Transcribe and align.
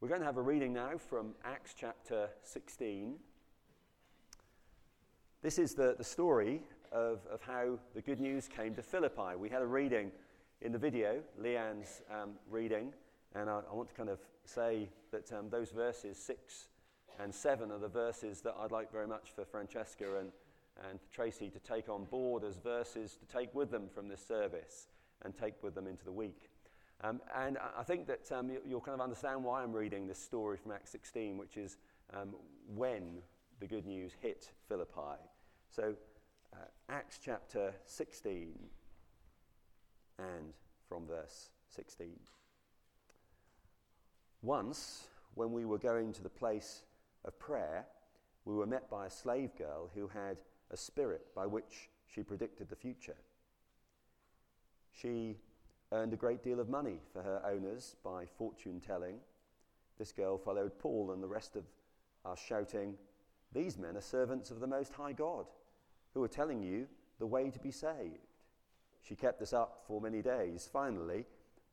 We're 0.00 0.06
going 0.06 0.20
to 0.20 0.26
have 0.26 0.36
a 0.36 0.42
reading 0.42 0.72
now 0.72 0.92
from 0.96 1.34
Acts 1.44 1.74
chapter 1.76 2.28
16. 2.44 3.16
This 5.42 5.58
is 5.58 5.74
the, 5.74 5.96
the 5.98 6.04
story 6.04 6.60
of, 6.92 7.18
of 7.28 7.42
how 7.42 7.80
the 7.96 8.00
good 8.00 8.20
news 8.20 8.46
came 8.46 8.76
to 8.76 8.82
Philippi. 8.82 9.34
We 9.36 9.48
had 9.48 9.60
a 9.60 9.66
reading 9.66 10.12
in 10.60 10.70
the 10.70 10.78
video, 10.78 11.20
Leanne's 11.42 12.02
um, 12.12 12.34
reading, 12.48 12.92
and 13.34 13.50
I, 13.50 13.62
I, 13.68 13.74
want 13.74 13.88
to 13.88 13.94
kind 13.96 14.08
of 14.08 14.20
say 14.44 14.88
that 15.10 15.32
um, 15.32 15.50
those 15.50 15.72
verses, 15.72 16.16
6 16.16 16.68
and 17.18 17.34
7, 17.34 17.72
are 17.72 17.78
the 17.80 17.88
verses 17.88 18.40
that 18.42 18.54
I'd 18.56 18.70
like 18.70 18.92
very 18.92 19.08
much 19.08 19.32
for 19.34 19.44
Francesca 19.44 20.20
and, 20.20 20.30
and 20.88 21.00
Tracy 21.12 21.50
to 21.50 21.58
take 21.58 21.88
on 21.88 22.04
board 22.04 22.44
as 22.44 22.56
verses 22.56 23.16
to 23.16 23.26
take 23.26 23.52
with 23.52 23.72
them 23.72 23.88
from 23.92 24.06
this 24.06 24.24
service 24.24 24.86
and 25.24 25.36
take 25.36 25.60
with 25.60 25.74
them 25.74 25.88
into 25.88 26.04
the 26.04 26.12
week. 26.12 26.50
Um, 27.02 27.20
and 27.36 27.58
I 27.78 27.84
think 27.84 28.06
that 28.08 28.30
um, 28.32 28.50
you, 28.50 28.74
will 28.74 28.80
kind 28.80 28.94
of 28.94 29.00
understand 29.00 29.44
why 29.44 29.62
I'm 29.62 29.72
reading 29.72 30.08
this 30.08 30.18
story 30.18 30.56
from 30.56 30.72
Acts 30.72 30.90
16, 30.90 31.38
which 31.38 31.56
is 31.56 31.76
um, 32.12 32.34
when 32.74 33.22
the 33.60 33.66
good 33.66 33.86
news 33.86 34.12
hit 34.20 34.50
Philippi. 34.68 35.22
So, 35.70 35.94
uh, 36.52 36.56
Acts 36.88 37.20
chapter 37.24 37.72
16 37.84 38.52
and 40.18 40.52
from 40.88 41.06
verse 41.06 41.50
16. 41.68 42.08
Once, 44.42 45.06
when 45.34 45.52
we 45.52 45.64
were 45.64 45.78
going 45.78 46.12
to 46.12 46.22
the 46.22 46.28
place 46.28 46.82
of 47.24 47.38
prayer, 47.38 47.86
we 48.44 48.54
were 48.54 48.66
met 48.66 48.90
by 48.90 49.06
a 49.06 49.10
slave 49.10 49.54
girl 49.56 49.90
who 49.94 50.08
had 50.08 50.38
a 50.70 50.76
spirit 50.76 51.26
by 51.34 51.46
which 51.46 51.90
she 52.06 52.22
predicted 52.22 52.68
the 52.68 52.76
future. 52.76 53.16
She 54.92 55.36
earned 55.92 56.12
a 56.12 56.16
great 56.16 56.42
deal 56.42 56.60
of 56.60 56.68
money 56.68 57.00
for 57.12 57.22
her 57.22 57.40
owners 57.46 57.96
by 58.04 58.24
fortune 58.26 58.80
telling. 58.80 59.16
This 59.98 60.12
girl 60.12 60.38
followed 60.38 60.78
Paul 60.78 61.12
and 61.12 61.22
the 61.22 61.28
rest 61.28 61.56
of 61.56 61.64
us, 62.24 62.38
shouting, 62.38 62.94
These 63.52 63.78
men 63.78 63.96
are 63.96 64.02
servants 64.02 64.50
of 64.50 64.60
the 64.60 64.66
Most 64.66 64.92
High 64.92 65.12
God, 65.12 65.46
who 66.14 66.22
are 66.22 66.28
telling 66.28 66.62
you 66.62 66.86
the 67.18 67.26
way 67.26 67.50
to 67.50 67.58
be 67.58 67.70
saved. 67.70 68.28
She 69.02 69.16
kept 69.16 69.40
this 69.40 69.52
up 69.52 69.82
for 69.86 70.00
many 70.00 70.22
days. 70.22 70.68
Finally, 70.70 71.24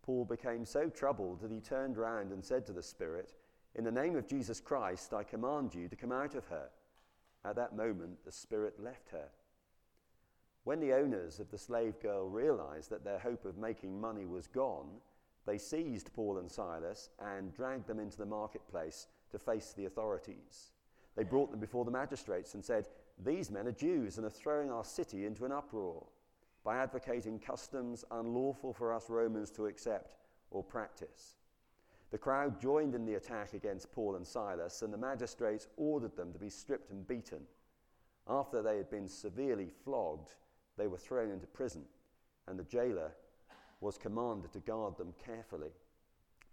Paul 0.01 0.25
became 0.25 0.65
so 0.65 0.89
troubled 0.89 1.41
that 1.41 1.51
he 1.51 1.59
turned 1.59 1.97
round 1.97 2.31
and 2.31 2.43
said 2.43 2.65
to 2.67 2.73
the 2.73 2.83
Spirit, 2.83 3.33
In 3.75 3.83
the 3.83 3.91
name 3.91 4.15
of 4.15 4.27
Jesus 4.27 4.59
Christ, 4.59 5.13
I 5.13 5.23
command 5.23 5.73
you 5.75 5.87
to 5.87 5.95
come 5.95 6.11
out 6.11 6.35
of 6.35 6.45
her. 6.45 6.69
At 7.43 7.55
that 7.57 7.75
moment, 7.75 8.23
the 8.23 8.31
Spirit 8.31 8.81
left 8.81 9.09
her. 9.09 9.29
When 10.65 10.79
the 10.79 10.93
owners 10.93 11.39
of 11.39 11.51
the 11.51 11.59
slave 11.59 11.99
girl 11.99 12.27
realized 12.27 12.89
that 12.89 13.03
their 13.03 13.19
hope 13.19 13.45
of 13.45 13.55
making 13.55 14.01
money 14.01 14.25
was 14.25 14.47
gone, 14.47 14.89
they 15.45 15.59
seized 15.59 16.11
Paul 16.13 16.39
and 16.39 16.51
Silas 16.51 17.11
and 17.19 17.53
dragged 17.53 17.85
them 17.85 17.99
into 17.99 18.17
the 18.17 18.25
marketplace 18.25 19.05
to 19.29 19.37
face 19.37 19.73
the 19.73 19.85
authorities. 19.85 20.71
They 21.15 21.23
brought 21.23 21.51
them 21.51 21.59
before 21.59 21.85
the 21.85 21.91
magistrates 21.91 22.55
and 22.55 22.65
said, 22.65 22.89
These 23.23 23.51
men 23.51 23.67
are 23.67 23.71
Jews 23.71 24.17
and 24.17 24.25
are 24.25 24.31
throwing 24.31 24.71
our 24.71 24.83
city 24.83 25.27
into 25.27 25.45
an 25.45 25.51
uproar 25.51 26.07
by 26.63 26.77
advocating 26.77 27.37
customs 27.37 28.03
unlawful 28.09 28.73
for 28.73 28.91
us 28.91 29.07
Romans 29.07 29.51
to 29.51 29.67
accept 29.67 30.17
or 30.49 30.63
practice. 30.63 31.35
The 32.09 32.17
crowd 32.17 32.59
joined 32.59 32.95
in 32.95 33.05
the 33.05 33.15
attack 33.15 33.53
against 33.53 33.91
Paul 33.91 34.15
and 34.15 34.25
Silas, 34.25 34.81
and 34.81 34.91
the 34.91 34.97
magistrates 34.97 35.67
ordered 35.77 36.15
them 36.15 36.33
to 36.33 36.39
be 36.39 36.49
stripped 36.49 36.89
and 36.89 37.07
beaten. 37.07 37.41
After 38.27 38.63
they 38.63 38.77
had 38.77 38.89
been 38.89 39.07
severely 39.07 39.69
flogged, 39.83 40.33
they 40.77 40.87
were 40.87 40.97
thrown 40.97 41.31
into 41.31 41.47
prison, 41.47 41.83
and 42.47 42.59
the 42.59 42.63
jailer 42.63 43.11
was 43.81 43.97
commanded 43.97 44.51
to 44.53 44.59
guard 44.59 44.97
them 44.97 45.13
carefully. 45.23 45.71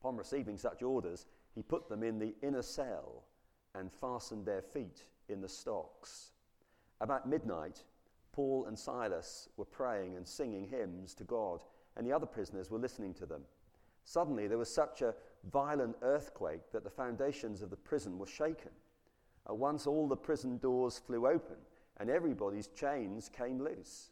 Upon 0.01 0.17
receiving 0.17 0.56
such 0.56 0.83
orders, 0.83 1.27
he 1.55 1.62
put 1.62 1.89
them 1.89 2.03
in 2.03 2.19
the 2.19 2.34
inner 2.42 2.62
cell 2.62 3.25
and 3.75 3.92
fastened 3.92 4.45
their 4.45 4.62
feet 4.62 5.05
in 5.29 5.41
the 5.41 5.48
stocks. 5.48 6.33
About 7.01 7.29
midnight, 7.29 7.84
Paul 8.33 8.67
and 8.67 8.79
Silas 8.79 9.48
were 9.57 9.64
praying 9.64 10.17
and 10.17 10.27
singing 10.27 10.67
hymns 10.69 11.14
to 11.14 11.25
God, 11.25 11.63
and 11.96 12.07
the 12.07 12.13
other 12.13 12.27
prisoners 12.27 12.70
were 12.70 12.79
listening 12.79 13.14
to 13.14 13.27
them. 13.27 13.42
Suddenly, 14.05 14.46
there 14.46 14.58
was 14.58 14.73
such 14.73 15.02
a 15.02 15.14
violent 15.51 15.96
earthquake 16.02 16.70
that 16.73 16.85
the 16.85 16.91
foundations 16.91 17.63
of 17.63 17.70
the 17.70 17.77
prison 17.77 18.19
were 18.19 18.27
shaken. 18.27 18.70
At 19.48 19.57
once, 19.57 19.86
all 19.86 20.08
the 20.08 20.17
prison 20.17 20.58
doors 20.58 20.98
flew 20.98 21.27
open, 21.27 21.57
and 21.98 22.08
everybody's 22.08 22.69
chains 22.69 23.29
came 23.29 23.63
loose. 23.63 24.11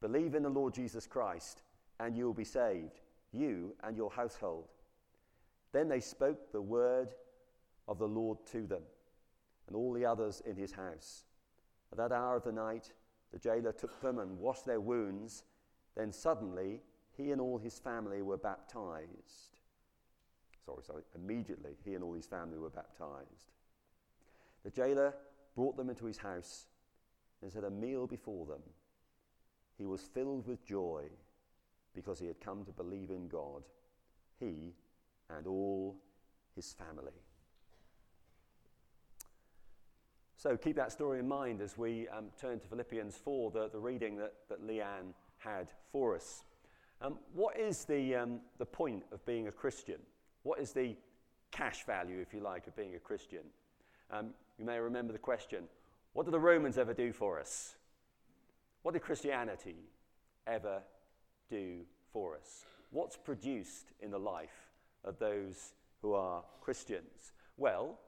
Believe 0.00 0.34
in 0.34 0.42
the 0.42 0.50
Lord 0.50 0.74
Jesus 0.74 1.06
Christ, 1.06 1.62
and 2.00 2.16
you 2.16 2.26
will 2.26 2.34
be 2.34 2.44
saved, 2.44 3.00
you 3.32 3.74
and 3.82 3.96
your 3.96 4.10
household. 4.10 4.68
Then 5.72 5.88
they 5.88 6.00
spoke 6.00 6.52
the 6.52 6.62
word 6.62 7.14
of 7.88 7.98
the 7.98 8.08
Lord 8.08 8.38
to 8.52 8.66
them, 8.66 8.82
and 9.66 9.76
all 9.76 9.92
the 9.92 10.06
others 10.06 10.42
in 10.46 10.56
his 10.56 10.72
house. 10.72 11.24
At 11.92 11.98
that 11.98 12.12
hour 12.12 12.36
of 12.36 12.44
the 12.44 12.52
night, 12.52 12.92
the 13.32 13.38
jailer 13.38 13.72
took 13.72 14.00
them 14.00 14.18
and 14.18 14.38
washed 14.38 14.66
their 14.66 14.80
wounds. 14.80 15.44
Then 15.96 16.12
suddenly, 16.12 16.82
he 17.16 17.30
and 17.30 17.40
all 17.40 17.58
his 17.58 17.78
family 17.78 18.22
were 18.22 18.36
baptized. 18.36 19.58
Sorry, 20.64 20.82
sorry, 20.84 21.02
immediately, 21.14 21.72
he 21.84 21.94
and 21.94 22.02
all 22.02 22.14
his 22.14 22.26
family 22.26 22.58
were 22.58 22.70
baptized. 22.70 23.52
The 24.64 24.70
jailer 24.70 25.14
brought 25.54 25.76
them 25.76 25.90
into 25.90 26.06
his 26.06 26.18
house 26.18 26.66
and 27.42 27.52
set 27.52 27.64
a 27.64 27.70
meal 27.70 28.06
before 28.06 28.46
them 28.46 28.62
he 29.78 29.86
was 29.86 30.02
filled 30.02 30.46
with 30.46 30.64
joy 30.64 31.04
because 31.94 32.18
he 32.18 32.26
had 32.26 32.40
come 32.40 32.64
to 32.64 32.72
believe 32.72 33.10
in 33.10 33.28
God, 33.28 33.62
he 34.38 34.74
and 35.30 35.46
all 35.46 35.96
his 36.54 36.72
family. 36.72 37.12
So 40.36 40.56
keep 40.56 40.76
that 40.76 40.92
story 40.92 41.20
in 41.20 41.28
mind 41.28 41.60
as 41.62 41.78
we 41.78 42.06
um, 42.08 42.26
turn 42.38 42.60
to 42.60 42.68
Philippians 42.68 43.16
4, 43.16 43.50
the, 43.50 43.70
the 43.70 43.78
reading 43.78 44.16
that, 44.18 44.34
that 44.48 44.66
Leanne 44.66 45.14
had 45.38 45.68
for 45.90 46.14
us. 46.14 46.42
Um, 47.00 47.18
what 47.32 47.58
is 47.58 47.84
the, 47.84 48.14
um, 48.14 48.40
the 48.58 48.66
point 48.66 49.04
of 49.10 49.24
being 49.24 49.48
a 49.48 49.52
Christian? 49.52 49.98
What 50.42 50.60
is 50.60 50.72
the 50.72 50.96
cash 51.50 51.86
value, 51.86 52.18
if 52.20 52.34
you 52.34 52.40
like, 52.40 52.66
of 52.66 52.76
being 52.76 52.94
a 52.94 52.98
Christian? 52.98 53.40
Um, 54.10 54.30
you 54.58 54.64
may 54.64 54.78
remember 54.78 55.12
the 55.12 55.18
question 55.18 55.64
what 56.12 56.26
do 56.26 56.30
the 56.30 56.38
Romans 56.38 56.78
ever 56.78 56.94
do 56.94 57.12
for 57.12 57.40
us? 57.40 57.74
What 58.84 58.92
did 58.92 59.00
Christianity 59.00 59.76
ever 60.46 60.82
do 61.48 61.86
for 62.12 62.36
us? 62.36 62.66
What's 62.90 63.16
produced 63.16 63.92
in 64.02 64.10
the 64.10 64.18
life 64.18 64.68
of 65.04 65.18
those 65.18 65.72
who 66.02 66.12
are 66.12 66.44
Christians? 66.60 67.32
Well, 67.56 67.98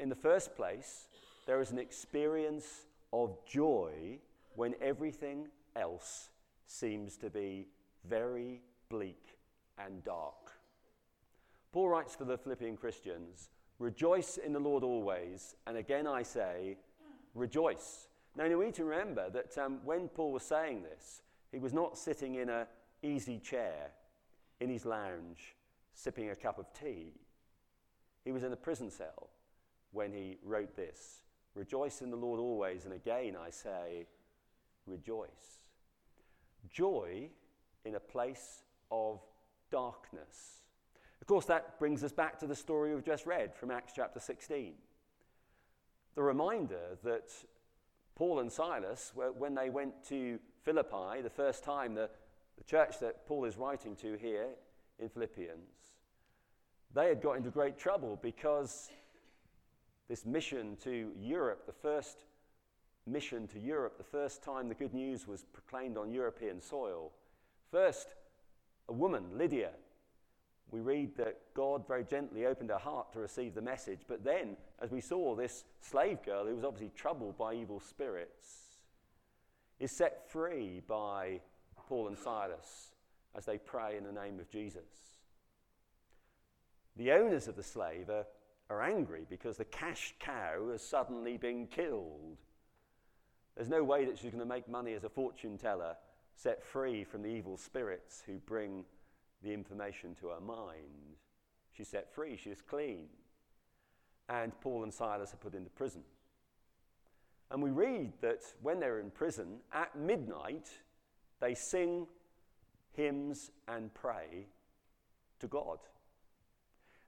in 0.00 0.08
the 0.08 0.16
first 0.16 0.56
place, 0.56 1.06
there 1.46 1.60
is 1.60 1.70
an 1.70 1.78
experience 1.78 2.86
of 3.12 3.38
joy 3.46 4.18
when 4.56 4.74
everything 4.82 5.46
else 5.76 6.30
seems 6.66 7.16
to 7.18 7.30
be 7.30 7.68
very 8.04 8.62
bleak 8.88 9.38
and 9.78 10.02
dark. 10.02 10.50
Paul 11.70 11.88
writes 11.90 12.16
to 12.16 12.24
the 12.24 12.36
Philippian 12.36 12.76
Christians 12.76 13.48
Rejoice 13.78 14.38
in 14.38 14.52
the 14.52 14.58
Lord 14.58 14.82
always, 14.82 15.54
and 15.68 15.76
again 15.76 16.08
I 16.08 16.24
say, 16.24 16.78
rejoice. 17.32 18.08
Now, 18.36 18.44
you 18.44 18.62
need 18.62 18.74
to 18.74 18.84
remember 18.84 19.30
that 19.30 19.56
um, 19.56 19.78
when 19.84 20.08
Paul 20.08 20.32
was 20.32 20.42
saying 20.42 20.82
this, 20.82 21.22
he 21.50 21.58
was 21.58 21.72
not 21.72 21.96
sitting 21.96 22.34
in 22.34 22.50
an 22.50 22.66
easy 23.02 23.38
chair 23.38 23.92
in 24.60 24.68
his 24.68 24.84
lounge 24.84 25.54
sipping 25.94 26.30
a 26.30 26.36
cup 26.36 26.58
of 26.58 26.66
tea. 26.72 27.14
He 28.24 28.32
was 28.32 28.42
in 28.42 28.52
a 28.52 28.56
prison 28.56 28.90
cell 28.90 29.30
when 29.92 30.12
he 30.12 30.38
wrote 30.44 30.76
this 30.76 31.22
Rejoice 31.54 32.02
in 32.02 32.10
the 32.10 32.16
Lord 32.16 32.38
always, 32.38 32.84
and 32.84 32.92
again 32.92 33.34
I 33.34 33.48
say, 33.48 34.06
rejoice. 34.86 35.60
Joy 36.68 37.30
in 37.86 37.94
a 37.94 38.00
place 38.00 38.62
of 38.90 39.20
darkness. 39.70 40.60
Of 41.22 41.26
course, 41.26 41.46
that 41.46 41.78
brings 41.78 42.04
us 42.04 42.12
back 42.12 42.38
to 42.40 42.46
the 42.46 42.54
story 42.54 42.94
we've 42.94 43.02
just 43.02 43.24
read 43.24 43.54
from 43.54 43.70
Acts 43.70 43.94
chapter 43.96 44.20
16. 44.20 44.74
The 46.14 46.22
reminder 46.22 46.98
that 47.04 47.30
Paul 48.16 48.40
and 48.40 48.50
Silas, 48.50 49.12
when 49.14 49.54
they 49.54 49.68
went 49.68 50.02
to 50.08 50.38
Philippi, 50.64 51.20
the 51.22 51.30
first 51.30 51.62
time, 51.62 51.94
the, 51.94 52.08
the 52.56 52.64
church 52.64 52.98
that 53.00 53.26
Paul 53.26 53.44
is 53.44 53.58
writing 53.58 53.94
to 53.96 54.16
here 54.16 54.48
in 54.98 55.10
Philippians, 55.10 55.92
they 56.94 57.08
had 57.08 57.20
got 57.20 57.36
into 57.36 57.50
great 57.50 57.78
trouble 57.78 58.18
because 58.20 58.90
this 60.08 60.24
mission 60.24 60.76
to 60.82 61.12
Europe, 61.20 61.66
the 61.66 61.72
first 61.72 62.24
mission 63.06 63.46
to 63.48 63.60
Europe, 63.60 63.98
the 63.98 64.04
first 64.04 64.42
time 64.42 64.68
the 64.68 64.74
good 64.74 64.94
news 64.94 65.28
was 65.28 65.44
proclaimed 65.52 65.98
on 65.98 66.10
European 66.10 66.58
soil, 66.58 67.12
first 67.70 68.14
a 68.88 68.92
woman, 68.92 69.24
Lydia, 69.36 69.72
we 70.70 70.80
read 70.80 71.16
that 71.16 71.38
God 71.54 71.86
very 71.86 72.04
gently 72.04 72.46
opened 72.46 72.70
her 72.70 72.78
heart 72.78 73.12
to 73.12 73.20
receive 73.20 73.54
the 73.54 73.62
message. 73.62 74.00
But 74.08 74.24
then, 74.24 74.56
as 74.80 74.90
we 74.90 75.00
saw, 75.00 75.34
this 75.34 75.64
slave 75.80 76.22
girl, 76.24 76.46
who 76.46 76.54
was 76.54 76.64
obviously 76.64 76.90
troubled 76.96 77.38
by 77.38 77.54
evil 77.54 77.80
spirits, 77.80 78.78
is 79.78 79.92
set 79.92 80.28
free 80.30 80.82
by 80.88 81.40
Paul 81.76 82.08
and 82.08 82.18
Silas 82.18 82.90
as 83.36 83.44
they 83.44 83.58
pray 83.58 83.96
in 83.96 84.04
the 84.04 84.12
name 84.12 84.40
of 84.40 84.50
Jesus. 84.50 84.82
The 86.96 87.12
owners 87.12 87.46
of 87.46 87.56
the 87.56 87.62
slave 87.62 88.08
are, 88.08 88.26
are 88.70 88.82
angry 88.82 89.26
because 89.28 89.58
the 89.58 89.64
cash 89.66 90.14
cow 90.18 90.70
has 90.72 90.82
suddenly 90.82 91.36
been 91.36 91.66
killed. 91.66 92.38
There's 93.54 93.68
no 93.68 93.84
way 93.84 94.04
that 94.06 94.18
she's 94.18 94.30
going 94.30 94.40
to 94.40 94.46
make 94.46 94.68
money 94.68 94.94
as 94.94 95.04
a 95.04 95.08
fortune 95.08 95.58
teller 95.58 95.96
set 96.34 96.64
free 96.64 97.04
from 97.04 97.22
the 97.22 97.28
evil 97.28 97.56
spirits 97.56 98.22
who 98.26 98.34
bring 98.46 98.84
the 99.42 99.52
information 99.52 100.14
to 100.20 100.28
her 100.28 100.40
mind. 100.40 101.16
She's 101.72 101.88
set 101.88 102.12
free, 102.14 102.36
she 102.36 102.50
is 102.50 102.62
clean. 102.62 103.06
And 104.28 104.58
Paul 104.60 104.82
and 104.82 104.92
Silas 104.92 105.32
are 105.34 105.38
put 105.38 105.54
into 105.54 105.70
prison. 105.70 106.02
And 107.50 107.62
we 107.62 107.70
read 107.70 108.12
that 108.22 108.42
when 108.60 108.80
they're 108.80 108.98
in 108.98 109.10
prison, 109.10 109.58
at 109.72 109.96
midnight, 109.96 110.68
they 111.40 111.54
sing 111.54 112.06
hymns 112.92 113.50
and 113.68 113.92
pray 113.94 114.48
to 115.38 115.46
God. 115.46 115.78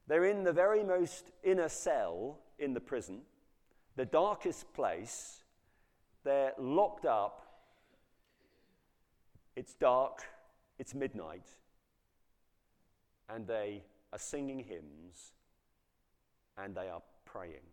They're 0.06 0.26
in 0.26 0.44
the 0.44 0.52
very 0.52 0.84
most 0.84 1.30
inner 1.42 1.68
cell 1.68 2.38
in 2.58 2.72
the 2.72 2.80
prison, 2.80 3.22
the 3.96 4.06
darkest 4.06 4.72
place. 4.74 5.44
They're 6.24 6.52
locked 6.58 7.04
up. 7.04 7.44
It's 9.56 9.74
dark, 9.74 10.22
it's 10.78 10.94
midnight, 10.94 11.46
and 13.28 13.46
they 13.46 13.82
are 14.12 14.18
singing 14.18 14.58
hymns 14.58 15.32
and 16.56 16.74
they 16.74 16.88
are 16.88 17.02
praying. 17.24 17.66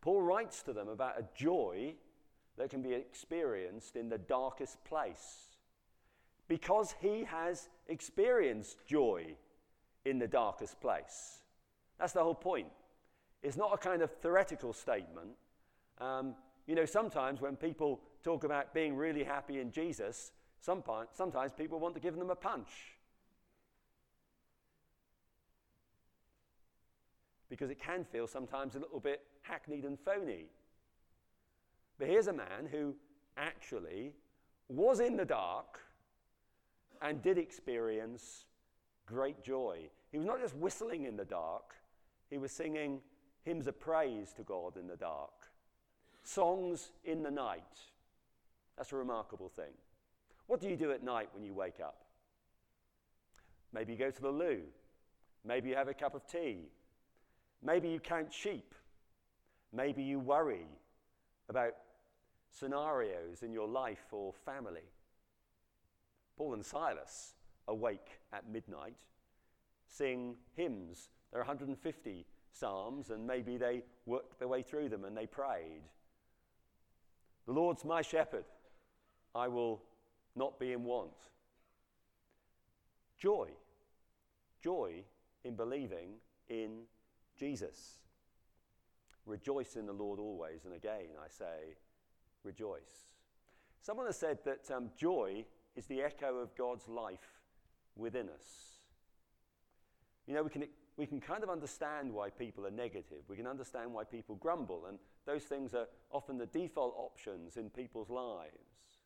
Paul 0.00 0.22
writes 0.22 0.62
to 0.62 0.72
them 0.72 0.88
about 0.88 1.18
a 1.18 1.24
joy 1.34 1.94
that 2.56 2.70
can 2.70 2.82
be 2.82 2.92
experienced 2.92 3.96
in 3.96 4.08
the 4.08 4.18
darkest 4.18 4.82
place 4.84 5.56
because 6.46 6.94
he 7.00 7.24
has 7.24 7.68
experienced 7.88 8.86
joy 8.86 9.34
in 10.04 10.18
the 10.18 10.28
darkest 10.28 10.80
place. 10.80 11.40
That's 11.98 12.12
the 12.12 12.22
whole 12.22 12.34
point. 12.34 12.68
It's 13.42 13.56
not 13.56 13.72
a 13.72 13.78
kind 13.78 14.02
of 14.02 14.10
theoretical 14.10 14.72
statement. 14.72 15.30
Um, 15.98 16.34
you 16.66 16.74
know, 16.74 16.84
sometimes 16.84 17.40
when 17.40 17.56
people 17.56 18.00
talk 18.22 18.44
about 18.44 18.74
being 18.74 18.96
really 18.96 19.24
happy 19.24 19.60
in 19.60 19.70
Jesus, 19.70 20.32
sometimes 20.60 21.52
people 21.56 21.78
want 21.78 21.94
to 21.94 22.00
give 22.00 22.16
them 22.16 22.30
a 22.30 22.36
punch. 22.36 22.93
Because 27.48 27.70
it 27.70 27.80
can 27.80 28.04
feel 28.04 28.26
sometimes 28.26 28.74
a 28.74 28.78
little 28.78 29.00
bit 29.00 29.22
hackneyed 29.42 29.84
and 29.84 29.98
phony. 29.98 30.46
But 31.98 32.08
here's 32.08 32.26
a 32.26 32.32
man 32.32 32.66
who 32.70 32.94
actually 33.36 34.12
was 34.68 35.00
in 35.00 35.16
the 35.16 35.24
dark 35.24 35.80
and 37.02 37.22
did 37.22 37.38
experience 37.38 38.46
great 39.06 39.42
joy. 39.44 39.88
He 40.10 40.18
was 40.18 40.26
not 40.26 40.40
just 40.40 40.56
whistling 40.56 41.04
in 41.04 41.16
the 41.16 41.24
dark, 41.24 41.74
he 42.30 42.38
was 42.38 42.50
singing 42.50 43.00
hymns 43.42 43.66
of 43.66 43.78
praise 43.78 44.32
to 44.32 44.42
God 44.42 44.76
in 44.76 44.86
the 44.86 44.96
dark, 44.96 45.50
songs 46.22 46.92
in 47.04 47.22
the 47.22 47.30
night. 47.30 47.62
That's 48.76 48.92
a 48.92 48.96
remarkable 48.96 49.48
thing. 49.48 49.72
What 50.46 50.60
do 50.60 50.68
you 50.68 50.76
do 50.76 50.92
at 50.92 51.02
night 51.02 51.28
when 51.32 51.44
you 51.44 51.54
wake 51.54 51.80
up? 51.80 52.04
Maybe 53.72 53.92
you 53.92 53.98
go 53.98 54.10
to 54.10 54.22
the 54.22 54.30
loo. 54.30 54.62
Maybe 55.44 55.70
you 55.70 55.76
have 55.76 55.88
a 55.88 55.94
cup 55.94 56.14
of 56.14 56.26
tea. 56.26 56.68
Maybe 57.62 57.88
you 57.88 58.00
count 58.00 58.32
sheep. 58.32 58.74
Maybe 59.72 60.02
you 60.02 60.18
worry 60.18 60.66
about 61.48 61.74
scenarios 62.50 63.42
in 63.42 63.52
your 63.52 63.68
life 63.68 64.12
or 64.12 64.32
family. 64.44 64.88
Paul 66.36 66.54
and 66.54 66.64
Silas, 66.64 67.34
awake 67.68 68.20
at 68.32 68.48
midnight, 68.48 68.96
sing 69.86 70.36
hymns. 70.56 71.08
There 71.30 71.40
are 71.40 71.44
150 71.44 72.26
psalms, 72.52 73.10
and 73.10 73.26
maybe 73.26 73.56
they 73.56 73.82
worked 74.06 74.38
their 74.38 74.48
way 74.48 74.62
through 74.62 74.88
them 74.88 75.04
and 75.04 75.16
they 75.16 75.26
prayed. 75.26 75.82
The 77.46 77.52
Lord's 77.52 77.84
my 77.84 78.02
shepherd, 78.02 78.44
I 79.34 79.48
will 79.48 79.82
not 80.36 80.58
be 80.58 80.72
in 80.72 80.84
want. 80.84 81.12
Joy, 83.18 83.48
joy 84.62 85.02
in 85.44 85.54
believing 85.54 86.14
in 86.48 86.82
Jesus. 87.38 87.98
Rejoice 89.26 89.76
in 89.76 89.86
the 89.86 89.92
Lord 89.92 90.18
always. 90.18 90.64
And 90.64 90.74
again, 90.74 91.08
I 91.22 91.28
say, 91.28 91.76
rejoice. 92.42 93.08
Someone 93.80 94.06
has 94.06 94.18
said 94.18 94.38
that 94.44 94.70
um, 94.74 94.90
joy 94.96 95.44
is 95.76 95.86
the 95.86 96.02
echo 96.02 96.36
of 96.36 96.54
God's 96.56 96.88
life 96.88 97.40
within 97.96 98.28
us. 98.28 98.44
You 100.26 100.34
know, 100.34 100.42
we 100.42 100.50
can, 100.50 100.64
we 100.96 101.06
can 101.06 101.20
kind 101.20 101.42
of 101.42 101.50
understand 101.50 102.12
why 102.12 102.30
people 102.30 102.66
are 102.66 102.70
negative. 102.70 103.24
We 103.28 103.36
can 103.36 103.46
understand 103.46 103.92
why 103.92 104.04
people 104.04 104.36
grumble, 104.36 104.86
and 104.88 104.98
those 105.26 105.42
things 105.42 105.74
are 105.74 105.86
often 106.10 106.38
the 106.38 106.46
default 106.46 106.94
options 106.96 107.56
in 107.56 107.68
people's 107.70 108.10
lives. 108.10 109.00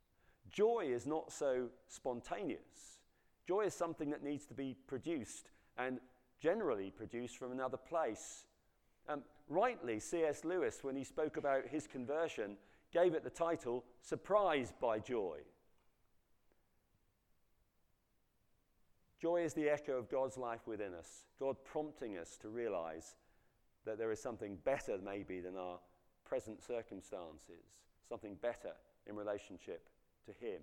Joy 0.50 0.86
is 0.88 1.06
not 1.06 1.32
so 1.32 1.68
spontaneous. 1.88 3.00
Joy 3.46 3.62
is 3.62 3.74
something 3.74 4.10
that 4.10 4.22
needs 4.22 4.46
to 4.46 4.54
be 4.54 4.76
produced 4.86 5.50
and 5.76 6.00
generally 6.40 6.90
produced 6.90 7.36
from 7.36 7.52
another 7.52 7.76
place. 7.76 8.44
Um, 9.08 9.22
rightly, 9.48 9.98
C.S. 9.98 10.44
Lewis, 10.44 10.78
when 10.82 10.96
he 10.96 11.04
spoke 11.04 11.36
about 11.36 11.66
his 11.66 11.86
conversion, 11.86 12.56
gave 12.92 13.14
it 13.14 13.24
the 13.24 13.30
title 13.30 13.84
Surprised 14.00 14.78
by 14.80 14.98
Joy. 14.98 15.38
Joy 19.20 19.42
is 19.42 19.52
the 19.52 19.68
echo 19.68 19.94
of 19.94 20.08
God's 20.08 20.36
life 20.36 20.66
within 20.66 20.94
us, 20.94 21.24
God 21.40 21.56
prompting 21.64 22.18
us 22.18 22.38
to 22.40 22.48
realize 22.48 23.16
that 23.84 23.98
there 23.98 24.12
is 24.12 24.20
something 24.20 24.56
better, 24.64 24.98
maybe, 25.04 25.40
than 25.40 25.56
our 25.56 25.78
present 26.24 26.62
circumstances, 26.62 27.64
something 28.08 28.36
better 28.40 28.72
in 29.06 29.16
relationship 29.16 29.88
to 30.26 30.32
Him. 30.32 30.60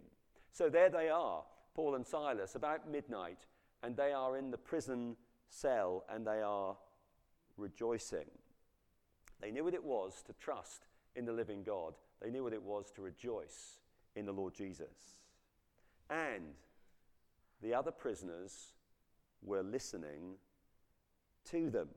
So 0.51 0.69
there 0.69 0.89
they 0.89 1.09
are, 1.09 1.43
Paul 1.73 1.95
and 1.95 2.07
Silas, 2.07 2.55
about 2.55 2.89
midnight, 2.89 3.39
and 3.83 3.97
they 3.97 4.13
are 4.13 4.37
in 4.37 4.51
the 4.51 4.57
prison 4.57 5.17
cell 5.49 6.05
and 6.09 6.25
they 6.25 6.41
are 6.41 6.75
rejoicing. 7.57 8.25
They 9.41 9.51
knew 9.51 9.63
what 9.63 9.73
it 9.73 9.83
was 9.83 10.21
to 10.27 10.33
trust 10.33 10.87
in 11.15 11.25
the 11.25 11.31
living 11.31 11.63
God, 11.63 11.93
they 12.21 12.29
knew 12.29 12.43
what 12.43 12.53
it 12.53 12.61
was 12.61 12.91
to 12.91 13.01
rejoice 13.01 13.79
in 14.15 14.25
the 14.25 14.33
Lord 14.33 14.53
Jesus. 14.53 15.17
And 16.09 16.53
the 17.61 17.73
other 17.73 17.91
prisoners 17.91 18.73
were 19.41 19.63
listening 19.63 20.35
to 21.51 21.69
them. 21.69 21.89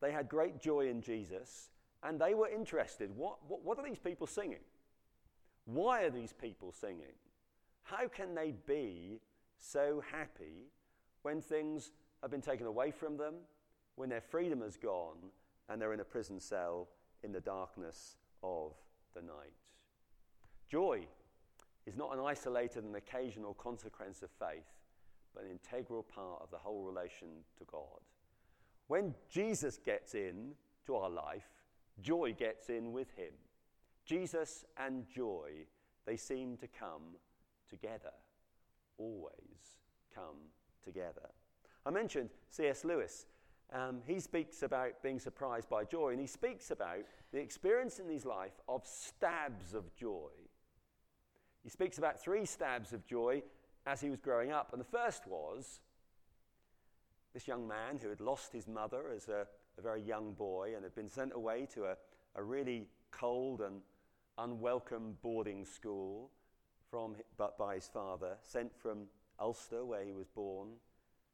They 0.00 0.12
had 0.12 0.28
great 0.28 0.60
joy 0.60 0.88
in 0.88 1.02
Jesus 1.02 1.70
and 2.02 2.20
they 2.20 2.34
were 2.34 2.48
interested. 2.48 3.10
What, 3.16 3.38
what, 3.48 3.64
what, 3.64 3.78
are 3.78 3.84
these 3.84 3.98
people 3.98 4.26
singing? 4.26 4.60
Why 5.64 6.02
are 6.02 6.10
these 6.10 6.32
people 6.32 6.72
singing? 6.72 7.16
How 7.82 8.06
can 8.08 8.34
they 8.34 8.54
be 8.66 9.20
so 9.58 10.02
happy 10.12 10.70
when 11.22 11.40
things 11.40 11.92
have 12.22 12.30
been 12.30 12.40
taken 12.40 12.66
away 12.66 12.90
from 12.90 13.16
them, 13.16 13.34
when 13.96 14.08
their 14.08 14.20
freedom 14.20 14.60
has 14.62 14.76
gone, 14.76 15.16
and 15.68 15.80
they're 15.80 15.92
in 15.92 16.00
a 16.00 16.04
prison 16.04 16.40
cell 16.40 16.88
in 17.22 17.32
the 17.32 17.40
darkness 17.40 18.16
of 18.42 18.74
the 19.14 19.22
night? 19.22 19.52
Joy 20.68 21.06
is 21.86 21.96
not 21.96 22.12
an 22.12 22.20
isolated 22.20 22.84
and 22.84 22.96
occasional 22.96 23.54
consequence 23.54 24.22
of 24.22 24.30
faith, 24.30 24.68
but 25.34 25.44
an 25.44 25.50
integral 25.50 26.02
part 26.02 26.42
of 26.42 26.50
the 26.50 26.58
whole 26.58 26.82
relation 26.82 27.28
to 27.58 27.64
God. 27.64 28.00
When 28.86 29.14
Jesus 29.30 29.78
gets 29.78 30.14
in 30.14 30.52
to 30.86 30.96
our 30.96 31.10
life, 31.10 31.48
joy 32.00 32.34
gets 32.38 32.70
in 32.70 32.92
with 32.92 33.10
him. 33.16 33.32
Jesus 34.04 34.64
and 34.78 35.06
joy, 35.08 35.50
they 36.06 36.16
seem 36.16 36.56
to 36.58 36.66
come 36.66 37.16
together, 37.68 38.12
always 38.96 39.78
come 40.14 40.36
together. 40.84 41.30
I 41.84 41.90
mentioned 41.90 42.30
C.S. 42.50 42.84
Lewis. 42.84 43.26
Um, 43.72 44.00
he 44.06 44.18
speaks 44.20 44.62
about 44.62 45.02
being 45.02 45.18
surprised 45.18 45.68
by 45.68 45.84
joy, 45.84 46.10
and 46.10 46.20
he 46.20 46.26
speaks 46.26 46.70
about 46.70 47.00
the 47.32 47.38
experience 47.38 47.98
in 47.98 48.08
his 48.08 48.24
life 48.24 48.60
of 48.68 48.86
stabs 48.86 49.74
of 49.74 49.94
joy. 49.94 50.30
He 51.62 51.68
speaks 51.68 51.98
about 51.98 52.20
three 52.20 52.46
stabs 52.46 52.92
of 52.92 53.04
joy 53.06 53.42
as 53.86 54.00
he 54.00 54.10
was 54.10 54.20
growing 54.20 54.52
up. 54.52 54.70
And 54.72 54.80
the 54.80 54.86
first 54.86 55.26
was 55.26 55.80
this 57.34 57.46
young 57.46 57.68
man 57.68 57.98
who 58.00 58.08
had 58.08 58.20
lost 58.20 58.52
his 58.52 58.66
mother 58.66 59.10
as 59.14 59.28
a, 59.28 59.46
a 59.78 59.82
very 59.82 60.02
young 60.02 60.32
boy 60.32 60.72
and 60.74 60.84
had 60.84 60.94
been 60.94 61.08
sent 61.08 61.32
away 61.34 61.66
to 61.74 61.84
a, 61.84 61.96
a 62.36 62.42
really 62.42 62.86
cold 63.10 63.60
and 63.60 63.80
unwelcome 64.38 65.16
boarding 65.22 65.64
school 65.64 66.30
from, 66.90 67.16
but 67.36 67.58
by 67.58 67.74
his 67.74 67.88
father, 67.88 68.36
sent 68.42 68.74
from 68.74 69.06
Ulster, 69.40 69.84
where 69.84 70.04
he 70.04 70.12
was 70.12 70.26
born, 70.26 70.68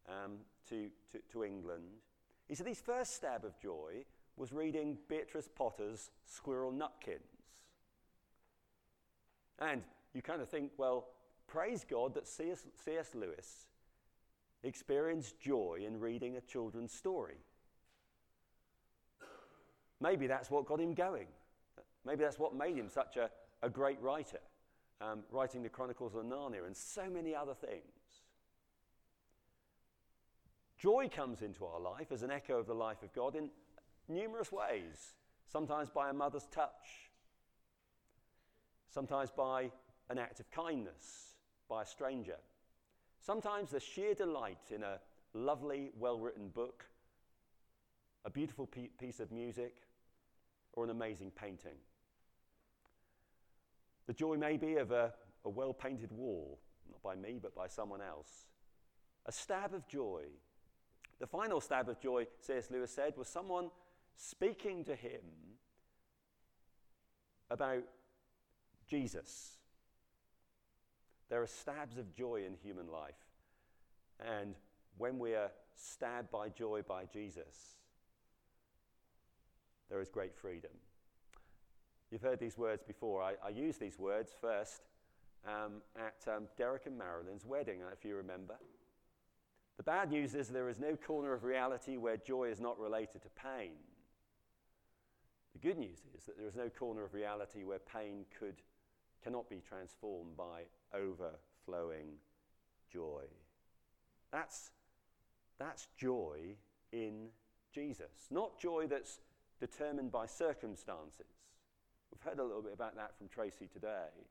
um, 0.09 0.39
to, 0.69 0.89
to, 1.13 1.19
to 1.33 1.45
England. 1.45 1.85
He 2.49 2.55
said 2.55 2.67
his 2.67 2.81
first 2.81 3.15
stab 3.15 3.45
of 3.45 3.59
joy 3.59 4.05
was 4.37 4.53
reading 4.53 4.99
Beatrix 5.09 5.49
Potter's 5.49 6.11
Squirrel 6.27 6.73
Nutkins. 6.73 7.21
And 9.59 9.83
you 10.13 10.23
kind 10.23 10.43
of 10.43 10.49
think, 10.49 10.73
well, 10.77 11.07
praise 11.47 11.85
God 11.89 12.15
that 12.15 12.27
C.S. 12.27 12.67
C.S. 12.85 13.15
Lewis 13.15 13.67
experienced 14.63 15.39
joy 15.39 15.81
in 15.87 16.01
reading 16.01 16.37
a 16.37 16.41
children's 16.41 16.93
story. 16.93 17.37
Maybe 20.01 20.27
that's 20.27 20.51
what 20.51 20.67
got 20.67 20.81
him 20.81 20.95
going. 20.95 21.27
Maybe 22.05 22.25
that's 22.25 22.39
what 22.39 22.55
made 22.55 22.77
him 22.77 22.89
such 22.89 23.17
a, 23.17 23.31
a 23.63 23.71
great 23.71 24.01
writer, 24.03 24.41
um, 25.01 25.21
writing 25.31 25.63
the 25.63 25.69
Chronicles 25.69 26.15
of 26.15 26.25
Narnia 26.25 26.67
and 26.67 26.77
so 26.77 27.09
many 27.09 27.35
other 27.35 27.55
things. 27.55 27.83
Joy 30.79 31.09
comes 31.09 31.43
into 31.43 31.65
our 31.65 31.81
life 31.81 32.13
as 32.13 32.23
an 32.23 32.31
echo 32.31 32.59
of 32.59 32.67
the 32.67 32.75
life 32.75 33.03
of 33.03 33.13
God 33.15 33.37
in 33.37 33.51
numerous 34.09 34.53
ways, 34.53 35.15
sometimes 35.47 35.89
by 35.89 36.11
a 36.11 36.13
mother's 36.13 36.47
touch, 36.47 37.11
sometimes 38.91 39.31
by 39.31 39.71
an 40.11 40.19
act 40.19 40.41
of 40.41 40.51
kindness 40.51 41.37
by 41.69 41.83
a 41.83 41.87
stranger, 41.87 42.37
sometimes 43.21 43.71
the 43.71 43.81
sheer 43.81 44.15
delight 44.15 44.71
in 44.75 44.83
a 44.83 45.01
lovely, 45.33 45.91
well 45.99 46.19
written 46.19 46.49
book, 46.49 46.85
a 48.25 48.31
beautiful 48.31 48.69
piece 48.99 49.21
of 49.21 49.33
music, 49.33 49.77
or 50.75 50.85
an 50.85 50.91
amazing 50.91 51.31
painting. 51.31 51.79
The 54.07 54.13
joy 54.13 54.37
may 54.37 54.57
be 54.57 54.77
of 54.77 54.91
a, 54.91 55.13
a 55.45 55.49
well 55.49 55.73
painted 55.73 56.13
wall, 56.13 56.59
not 56.91 57.03
by 57.03 57.15
me, 57.15 57.39
but 57.41 57.55
by 57.55 57.69
someone 57.69 58.01
else. 58.03 58.47
A 59.27 59.33
stab 59.33 59.75
of 59.75 59.87
joy. 59.89 60.25
The 61.21 61.27
final 61.27 61.61
stab 61.61 61.89
of 61.89 62.01
joy, 62.01 62.27
C.S. 62.41 62.71
Lewis 62.71 62.91
said, 62.91 63.15
was 63.17 63.29
someone 63.29 63.71
speaking 64.17 64.85
to 64.85 64.95
him 64.95 65.21
about 67.51 67.85
Jesus. 68.87 69.59
There 71.31 71.41
are 71.43 71.47
stabs 71.47 71.97
of 71.97 72.15
joy 72.15 72.43
in 72.47 72.55
human 72.63 72.89
life. 72.89 73.15
And 74.21 74.55
when 74.99 75.19
we 75.19 75.35
are 75.35 75.51
stabbed 75.75 76.31
by 76.31 76.49
joy 76.49 76.83
by 76.87 77.05
Jesus, 77.07 77.79
there 79.89 80.01
is 80.01 80.09
great 80.09 80.35
freedom. 80.35 80.71
You've 82.15 82.23
heard 82.23 82.39
these 82.39 82.57
words 82.57 82.85
before. 82.87 83.21
I, 83.21 83.33
I 83.45 83.49
used 83.49 83.81
these 83.81 83.99
words 83.99 84.31
first 84.41 84.83
um, 85.45 85.83
at 85.97 86.33
um, 86.33 86.45
Derek 86.57 86.87
and 86.87 86.97
Marilyn's 86.97 87.45
wedding, 87.45 87.81
if 87.93 88.05
you 88.05 88.15
remember. 88.15 88.55
The 89.79 89.83
bad 89.83 90.13
news 90.13 90.37
is 90.37 90.47
there 90.47 90.69
is 90.69 90.79
no 90.79 90.95
corner 90.95 91.33
of 91.33 91.43
reality 91.43 91.97
where 91.97 92.17
joy 92.17 92.51
is 92.51 92.61
not 92.61 92.79
related 92.79 93.23
to 93.23 93.29
pain. 93.31 93.73
The 95.55 95.59
good 95.59 95.77
news 95.77 96.03
is 96.17 96.25
that 96.27 96.39
there 96.39 96.47
is 96.47 96.55
no 96.55 96.69
corner 96.69 97.03
of 97.03 97.15
reality 97.15 97.65
where 97.65 97.81
pain 97.81 98.27
could, 98.39 98.63
cannot 99.25 99.51
be 99.51 99.61
transformed 99.69 100.37
by 100.37 100.67
overflowing 100.95 102.11
joy. 102.93 103.25
That's, 104.31 104.71
that's 105.59 105.89
joy 105.99 106.55
in 106.93 107.31
Jesus, 107.75 108.29
not 108.31 108.61
joy 108.61 108.87
that's 108.87 109.19
determined 109.59 110.13
by 110.13 110.27
circumstances. 110.27 111.44
We've 112.15 112.31
heard 112.31 112.39
a 112.39 112.45
little 112.45 112.63
bit 112.63 112.73
about 112.73 112.95
that 112.95 113.19
from 113.19 113.27
Tracy 113.29 113.67
today. 113.67 114.29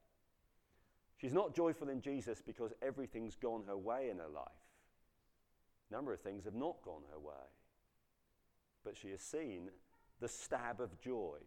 She's 1.19 1.33
not 1.33 1.53
joyful 1.53 1.89
in 1.89 1.99
Jesus 1.99 2.41
because 2.41 2.71
everything's 2.81 3.35
gone 3.35 3.63
her 3.67 3.77
way 3.77 4.09
in 4.09 4.19
her 4.19 4.29
life. 4.33 4.47
A 5.89 5.93
number 5.93 6.13
of 6.13 6.21
things 6.21 6.45
have 6.45 6.55
not 6.55 6.81
gone 6.81 7.01
her 7.11 7.19
way. 7.19 7.33
But 8.85 8.95
she 8.95 9.09
has 9.09 9.21
seen 9.21 9.69
the 10.21 10.29
stab 10.29 10.79
of 10.79 10.97
joy. 10.97 11.39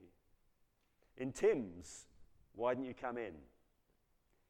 In 1.17 1.33
Tim's, 1.33 2.07
why 2.55 2.75
didn't 2.75 2.87
you 2.87 2.95
come 2.95 3.17
in? 3.17 3.33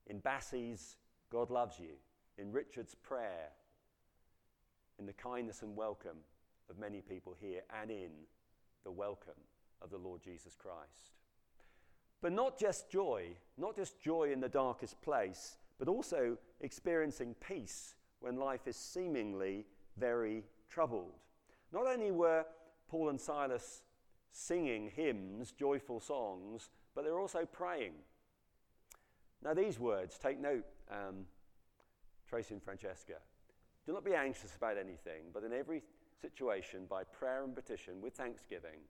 In 0.08 0.18
Bassie's, 0.18 0.96
God 1.30 1.50
loves 1.50 1.78
you. 1.78 1.94
In 2.36 2.50
Richard's 2.50 2.96
prayer, 2.96 3.50
in 4.98 5.06
the 5.06 5.12
kindness 5.12 5.62
and 5.62 5.76
welcome 5.76 6.18
of 6.68 6.78
many 6.78 7.00
people 7.00 7.36
here, 7.38 7.60
and 7.80 7.92
in 7.92 8.10
the 8.82 8.90
welcome 8.90 9.40
of 9.80 9.90
the 9.90 9.98
Lord 9.98 10.20
Jesus 10.20 10.56
Christ. 10.56 11.12
But 12.20 12.32
not 12.32 12.58
just 12.58 12.90
joy, 12.90 13.36
not 13.56 13.76
just 13.76 14.00
joy 14.00 14.32
in 14.32 14.40
the 14.40 14.48
darkest 14.48 15.00
place, 15.02 15.56
but 15.78 15.88
also 15.88 16.38
experiencing 16.60 17.34
peace 17.46 17.94
when 18.20 18.36
life 18.36 18.66
is 18.66 18.76
seemingly 18.76 19.66
very 19.96 20.44
troubled. 20.70 21.12
Not 21.72 21.86
only 21.86 22.10
were 22.10 22.44
Paul 22.88 23.10
and 23.10 23.20
Silas 23.20 23.82
singing 24.32 24.90
hymns, 24.94 25.52
joyful 25.52 26.00
songs, 26.00 26.70
but 26.94 27.04
they're 27.04 27.20
also 27.20 27.44
praying. 27.44 27.92
Now, 29.42 29.54
these 29.54 29.78
words, 29.78 30.18
take 30.18 30.40
note, 30.40 30.64
um, 30.90 31.26
Tracy 32.28 32.54
and 32.54 32.62
Francesca. 32.62 33.14
Do 33.86 33.92
not 33.92 34.04
be 34.04 34.14
anxious 34.14 34.56
about 34.56 34.76
anything, 34.78 35.30
but 35.32 35.44
in 35.44 35.52
every 35.52 35.82
situation, 36.20 36.86
by 36.88 37.04
prayer 37.04 37.44
and 37.44 37.54
petition, 37.54 38.00
with 38.00 38.14
thanksgiving, 38.14 38.80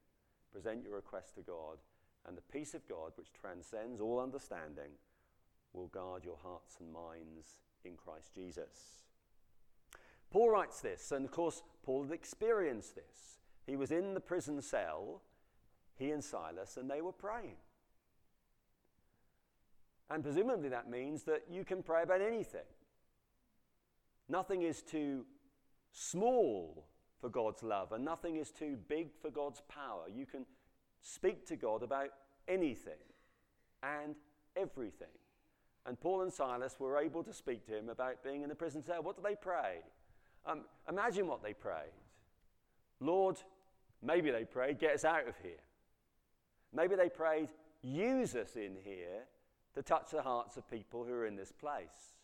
present 0.53 0.83
your 0.83 0.95
request 0.95 1.35
to 1.35 1.43
God, 1.43 1.79
and 2.27 2.37
the 2.37 2.43
peace 2.43 2.75
of 2.75 2.87
God, 2.89 3.13
which 3.17 3.33
transcends 3.33 4.01
all 4.01 4.21
understanding, 4.21 4.93
will 5.73 5.89
guard 5.89 6.25
your 6.25 6.39
hearts 6.43 6.77
and 6.81 6.93
minds 6.93 7.59
in 7.85 7.97
Christ 7.97 8.35
Jesus. 8.35 9.03
Paul 10.31 10.51
writes 10.51 10.81
this, 10.81 11.13
and 11.13 11.25
of 11.25 11.31
course, 11.31 11.63
Paul 11.85 12.03
had 12.05 12.13
experienced 12.13 12.95
this. 12.95 13.39
He 13.67 13.77
was 13.77 13.91
in 13.91 14.15
the 14.15 14.21
prison 14.21 14.61
cell, 14.61 15.23
he 15.97 16.11
and 16.11 16.23
Silas, 16.23 16.77
and 16.77 16.91
they 16.91 17.01
were 17.01 17.13
praying. 17.13 17.57
And 20.11 20.23
presumably 20.23 20.69
that 20.69 20.91
means 20.91 21.25
that 21.25 21.45
you 21.51 21.65
can 21.65 21.83
pray 21.83 22.03
about 22.03 22.21
anything. 22.21 22.61
Nothing 24.29 24.63
is 24.63 24.83
too 24.83 25.25
small 25.93 26.87
for 27.21 27.29
God's 27.29 27.63
love, 27.63 27.93
and 27.93 28.05
nothing 28.05 28.37
is 28.37 28.51
too 28.51 28.77
big 28.89 29.09
for 29.21 29.31
God's 29.31 29.63
power. 29.69 30.05
You 30.13 30.27
can 30.27 30.45
speak 31.07 31.47
to 31.47 31.57
God 31.57 31.83
about 31.83 32.09
anything 32.49 32.93
and 33.83 34.17
everything. 34.57 35.07
And 35.87 35.99
Paul 36.01 36.23
and 36.23 36.33
Silas 36.33 36.77
were 36.81 36.99
able 36.99 37.23
to 37.23 37.33
speak 37.33 37.65
to 37.67 37.79
him 37.79 37.89
about 37.89 38.25
being 38.25 38.43
in 38.43 38.49
the 38.49 38.55
prison 38.55 38.83
cell. 38.83 39.03
What 39.03 39.15
did 39.15 39.25
they 39.25 39.37
pray? 39.37 39.79
Um, 40.45 40.63
imagine 40.89 41.29
what 41.29 41.43
they 41.43 41.53
prayed. 41.53 41.95
Lord, 42.99 43.37
maybe 44.03 44.31
they 44.31 44.45
prayed, 44.45 44.81
get 44.81 44.95
us 44.95 45.05
out 45.05 45.29
of 45.29 45.35
here. 45.43 45.63
Maybe 46.75 46.97
they 46.97 47.09
prayed, 47.09 47.51
use 47.83 48.35
us 48.35 48.57
in 48.57 48.77
here 48.83 49.27
to 49.75 49.83
touch 49.83 50.11
the 50.11 50.23
hearts 50.23 50.57
of 50.57 50.69
people 50.69 51.05
who 51.05 51.13
are 51.13 51.27
in 51.27 51.37
this 51.37 51.53
place. 51.53 52.15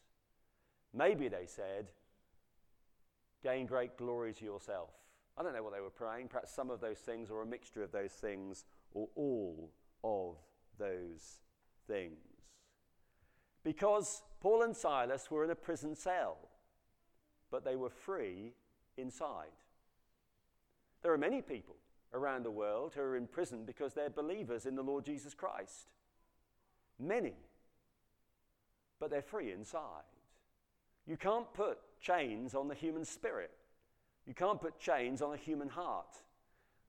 Maybe 0.92 1.28
they 1.28 1.46
said, 1.46 1.86
gain 3.44 3.66
great 3.66 3.96
glory 3.96 4.32
to 4.34 4.44
yourself. 4.44 4.90
I 5.36 5.42
don't 5.42 5.54
know 5.54 5.62
what 5.62 5.72
they 5.72 5.80
were 5.80 5.90
praying, 5.90 6.28
perhaps 6.28 6.52
some 6.52 6.70
of 6.70 6.80
those 6.80 6.98
things, 6.98 7.30
or 7.30 7.42
a 7.42 7.46
mixture 7.46 7.82
of 7.82 7.92
those 7.92 8.12
things, 8.12 8.64
or 8.92 9.08
all 9.14 9.70
of 10.04 10.36
those 10.78 11.40
things. 11.86 12.18
Because 13.64 14.22
Paul 14.40 14.62
and 14.62 14.76
Silas 14.76 15.30
were 15.30 15.44
in 15.44 15.50
a 15.50 15.54
prison 15.54 15.94
cell, 15.94 16.36
but 17.50 17.64
they 17.64 17.76
were 17.76 17.90
free 17.90 18.52
inside. 18.96 19.52
There 21.02 21.12
are 21.12 21.18
many 21.18 21.40
people 21.42 21.76
around 22.12 22.44
the 22.44 22.50
world 22.50 22.92
who 22.94 23.00
are 23.00 23.16
in 23.16 23.26
prison 23.26 23.64
because 23.64 23.94
they're 23.94 24.10
believers 24.10 24.66
in 24.66 24.74
the 24.74 24.82
Lord 24.82 25.04
Jesus 25.04 25.34
Christ. 25.34 25.88
Many. 26.98 27.34
But 29.00 29.10
they're 29.10 29.22
free 29.22 29.50
inside. 29.50 30.02
You 31.06 31.16
can't 31.16 31.52
put 31.54 31.78
chains 32.00 32.54
on 32.54 32.68
the 32.68 32.74
human 32.74 33.04
spirit. 33.04 33.50
You 34.26 34.34
can't 34.34 34.60
put 34.60 34.78
chains 34.78 35.20
on 35.20 35.34
a 35.34 35.36
human 35.36 35.68
heart. 35.68 36.16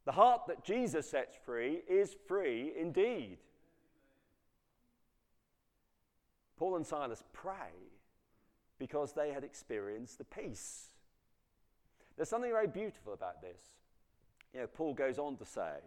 The 0.05 0.11
heart 0.11 0.41
that 0.47 0.63
Jesus 0.63 1.09
sets 1.09 1.37
free 1.45 1.81
is 1.87 2.15
free 2.27 2.73
indeed. 2.79 3.37
Paul 6.57 6.75
and 6.75 6.85
Silas 6.85 7.23
pray 7.33 7.91
because 8.77 9.13
they 9.13 9.31
had 9.31 9.43
experienced 9.43 10.17
the 10.17 10.25
peace. 10.25 10.89
There's 12.15 12.29
something 12.29 12.51
very 12.51 12.67
beautiful 12.67 13.13
about 13.13 13.41
this. 13.41 13.61
You 14.53 14.61
know, 14.61 14.67
Paul 14.67 14.93
goes 14.93 15.17
on 15.17 15.37
to 15.37 15.45
say 15.45 15.79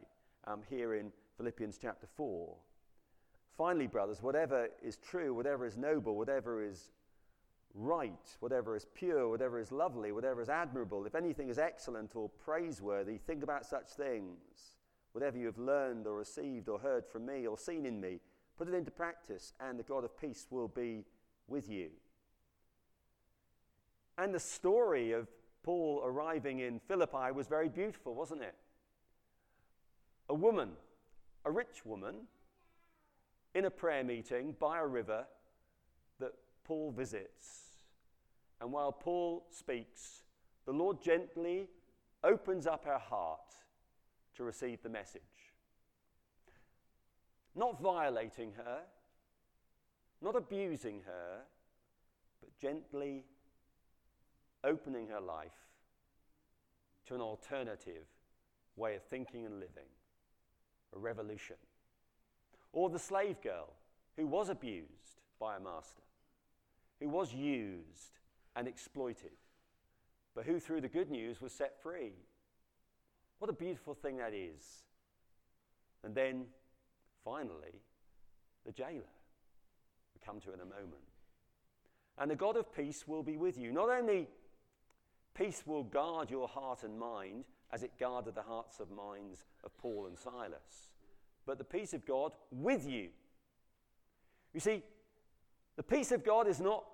um, 0.47 0.63
here 0.69 0.95
in 0.95 1.13
Philippians 1.37 1.79
chapter 1.81 2.07
4 2.17 2.55
Finally, 3.57 3.87
brothers, 3.87 4.23
whatever 4.23 4.69
is 4.83 4.99
true, 4.99 5.33
whatever 5.33 5.65
is 5.65 5.79
noble, 5.79 6.15
whatever 6.15 6.63
is 6.63 6.91
right, 7.77 8.37
whatever 8.41 8.75
is 8.75 8.87
pure, 8.95 9.29
whatever 9.29 9.61
is 9.61 9.71
lovely, 9.71 10.11
whatever 10.11 10.41
is 10.41 10.49
admirable, 10.49 11.05
if 11.05 11.15
anything 11.15 11.49
is 11.49 11.59
excellent 11.59 12.17
or 12.17 12.29
praiseworthy, 12.29 13.19
think 13.19 13.43
about 13.43 13.67
such 13.67 13.91
things. 13.91 14.77
Whatever 15.13 15.39
you 15.39 15.47
have 15.47 15.59
learned 15.59 16.07
or 16.07 16.17
received 16.17 16.69
or 16.69 16.79
heard 16.79 17.07
from 17.07 17.27
me 17.27 17.47
or 17.47 17.57
seen 17.57 17.87
in 17.87 18.01
me, 18.01 18.21
put 18.59 18.69
it 18.69 18.75
into 18.75 18.91
practice, 18.91 19.53
and 19.61 19.79
the 19.79 19.83
God 19.83 20.05
of 20.05 20.19
peace 20.19 20.47
will 20.51 20.69
be 20.69 21.05
with 21.49 21.69
you. 21.69 21.91
And 24.19 24.35
the 24.35 24.41
story 24.41 25.13
of 25.13 25.29
Paul 25.63 26.03
arriving 26.05 26.61
in 26.61 26.81
Philippi 26.81 27.33
was 27.35 27.47
very 27.47 27.69
beautiful, 27.69 28.15
wasn't 28.15 28.43
it? 28.43 28.55
A 30.29 30.35
woman, 30.35 30.71
a 31.45 31.51
rich 31.51 31.85
woman, 31.85 32.15
in 33.55 33.65
a 33.65 33.71
prayer 33.71 34.05
meeting 34.05 34.55
by 34.59 34.79
a 34.79 34.87
river 34.87 35.27
that 36.21 36.33
Paul 36.65 36.91
visits. 36.91 37.66
And 38.61 38.73
while 38.73 38.93
Paul 38.93 39.47
speaks, 39.51 40.23
the 40.65 40.73
Lord 40.73 41.03
gently 41.03 41.69
opens 42.25 42.67
up 42.67 42.85
her 42.85 42.99
heart 42.99 43.55
to 44.37 44.45
receive 44.45 44.83
the 44.83 44.89
message. 44.89 45.23
Not 47.55 47.81
violating 47.81 48.53
her, 48.57 48.81
not 50.21 50.37
abusing 50.37 51.03
her, 51.07 51.43
but 52.41 52.57
gently 52.59 53.25
opening 54.65 55.09
her 55.09 55.21
life 55.21 55.53
to 57.07 57.15
an 57.15 57.21
alternative 57.21 58.07
way 58.75 58.97
of 58.97 59.03
thinking 59.05 59.47
and 59.47 59.55
living, 59.55 59.89
a 60.95 60.99
revolution. 60.99 61.57
Or 62.73 62.91
the 62.91 62.99
slave 62.99 63.41
girl 63.41 63.73
who 64.17 64.27
was 64.27 64.49
abused 64.49 65.21
by 65.39 65.57
a 65.57 65.61
master, 65.61 66.03
who 67.01 67.09
was 67.09 67.33
used 67.33 68.19
and 68.57 68.67
exploited, 68.67 69.33
but 70.35 70.47
who, 70.47 70.59
through 70.59 70.81
the 70.81 70.89
good 70.89 71.11
news, 71.11 71.41
was 71.41 71.53
set 71.53 71.81
free. 71.81 72.13
What 73.39 73.51
a 73.51 73.53
beautiful 73.53 73.95
thing 73.95 74.17
that 74.17 74.33
is. 74.33 74.85
And 76.03 76.15
then, 76.15 76.47
finally, 77.23 77.83
the 78.65 78.73
jailer. 78.73 79.13
We 80.15 80.21
come 80.25 80.41
to 80.41 80.55
in 80.55 80.61
a 80.61 80.65
moment. 80.65 81.05
And 82.19 82.31
the 82.31 82.37
God 82.37 82.57
of 82.57 82.75
peace 82.75 83.05
will 83.07 83.23
be 83.23 83.37
with 83.37 83.59
you. 83.59 83.73
Not 83.73 83.91
only 83.91 84.29
peace 85.35 85.63
will 85.67 85.85
guard 85.85 86.31
your 86.31 86.49
heart 86.49 86.83
and 86.83 86.99
mind 86.99 87.45
as 87.71 87.83
it 87.83 87.93
guarded 88.01 88.35
the 88.35 88.43
hearts 88.43 88.81
and 88.81 88.91
minds 88.91 89.45
of 89.65 89.77
Paul 89.77 90.07
and 90.07 90.19
Silas, 90.19 90.93
but 91.45 91.59
the 91.59 91.65
peace 91.65 91.93
of 91.93 92.07
God 92.07 92.33
with 92.51 92.89
you. 92.89 93.09
You 94.55 94.61
see, 94.61 94.83
the 95.77 95.83
peace 95.83 96.11
of 96.13 96.25
God 96.25 96.49
is 96.49 96.61
not 96.61 96.85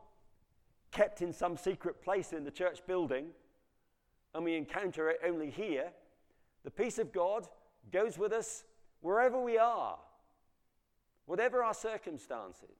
kept 0.93 1.23
in 1.23 1.33
some 1.33 1.57
secret 1.57 2.03
place 2.03 2.33
in 2.33 2.45
the 2.45 2.51
church 2.51 2.81
building 2.87 3.27
and 4.35 4.45
we 4.45 4.57
encounter 4.57 5.11
it 5.11 5.21
only 5.27 5.51
here. 5.51 5.91
The 6.65 6.71
peace 6.71 6.99
of 6.99 7.13
God 7.13 7.49
goes 7.93 8.19
with 8.19 8.33
us 8.33 8.65
wherever 9.01 9.41
we 9.41 9.59
are, 9.59 9.99
whatever 11.27 11.63
our 11.63 11.75
circumstances, 11.75 12.77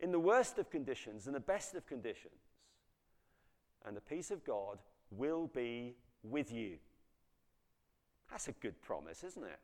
in 0.00 0.10
the 0.12 0.18
worst 0.18 0.58
of 0.58 0.70
conditions 0.70 1.26
and 1.26 1.34
the 1.34 1.40
best 1.40 1.74
of 1.74 1.86
conditions. 1.86 2.34
And 3.86 3.96
the 3.96 4.00
peace 4.00 4.30
of 4.30 4.44
God 4.44 4.78
will 5.10 5.46
be 5.46 5.94
with 6.22 6.52
you. 6.52 6.76
That's 8.30 8.48
a 8.48 8.52
good 8.52 8.80
promise, 8.82 9.22
isn't 9.22 9.44
it? 9.44 9.60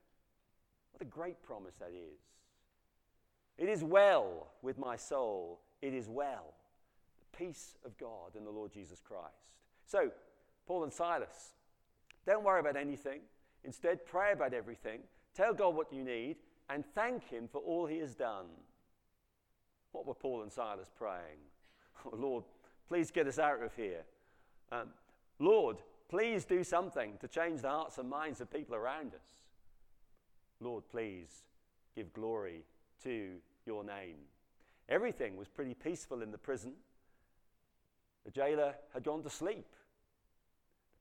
What 0.93 1.03
a 1.03 1.05
great 1.07 1.43
promise 1.43 1.75
that 1.81 1.91
is. 1.91 2.21
It 3.59 3.69
is 3.69 3.83
well 3.83 4.53
with 4.63 4.79
my 4.79 4.97
soul. 4.97 5.61
It 5.83 5.93
is 5.93 6.09
well. 6.09 6.55
Peace 7.37 7.77
of 7.85 7.97
God 7.99 8.37
in 8.37 8.45
the 8.45 8.51
Lord 8.51 8.73
Jesus 8.73 9.01
Christ. 9.01 9.53
So, 9.87 10.11
Paul 10.67 10.85
and 10.85 10.93
Silas, 10.93 11.55
don't 12.27 12.45
worry 12.45 12.61
about 12.61 12.77
anything. 12.77 13.21
Instead, 13.65 14.05
pray 14.07 14.33
about 14.33 14.55
everything. 14.55 15.01
Tell 15.35 15.55
God 15.55 15.75
what 15.75 15.93
you 15.93 16.05
need 16.05 16.37
and 16.69 16.85
thank 16.95 17.29
Him 17.29 17.49
for 17.51 17.59
all 17.59 17.87
He 17.87 17.99
has 17.99 18.15
done. 18.15 18.47
What 19.93 20.07
were 20.07 20.15
Paul 20.15 20.43
and 20.43 20.53
Silas 20.53 20.91
praying? 20.97 21.19
Oh, 22.05 22.17
Lord, 22.17 22.43
please 22.89 23.13
get 23.13 23.29
us 23.29 23.39
out 23.39 23.63
of 23.63 23.73
here. 23.77 24.03
Um, 24.73 24.89
Lord, 25.39 25.77
please 26.09 26.45
do 26.45 26.65
something 26.65 27.13
to 27.21 27.29
change 27.29 27.63
the 27.63 27.69
hearts 27.69 27.99
and 27.99 28.11
minds 28.11 28.41
of 28.41 28.51
people 28.51 28.75
around 28.75 29.15
us. 29.15 29.37
Lord, 30.61 30.83
please 30.91 31.45
give 31.95 32.13
glory 32.13 32.65
to 33.05 33.35
your 33.67 33.85
name. 33.85 34.17
Everything 34.89 35.37
was 35.37 35.47
pretty 35.47 35.75
peaceful 35.75 36.23
in 36.23 36.33
the 36.33 36.39
prison. 36.39 36.73
The 38.25 38.31
jailer 38.31 38.75
had 38.93 39.05
gone 39.05 39.23
to 39.23 39.31
sleep. 39.31 39.67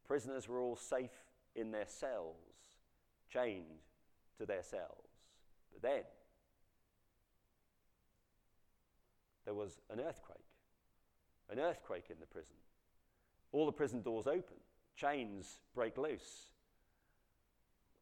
The 0.01 0.07
prisoners 0.07 0.47
were 0.47 0.59
all 0.59 0.75
safe 0.75 1.11
in 1.55 1.71
their 1.71 1.85
cells, 1.87 2.35
chained 3.31 3.83
to 4.37 4.45
their 4.45 4.63
cells. 4.63 5.07
But 5.71 5.81
then 5.81 6.03
there 9.45 9.53
was 9.53 9.79
an 9.89 9.99
earthquake, 9.99 10.37
an 11.49 11.59
earthquake 11.59 12.05
in 12.09 12.17
the 12.19 12.25
prison. 12.25 12.55
All 13.51 13.65
the 13.65 13.71
prison 13.71 14.01
doors 14.01 14.27
open, 14.27 14.57
chains 14.95 15.59
break 15.75 15.97
loose. 15.97 16.47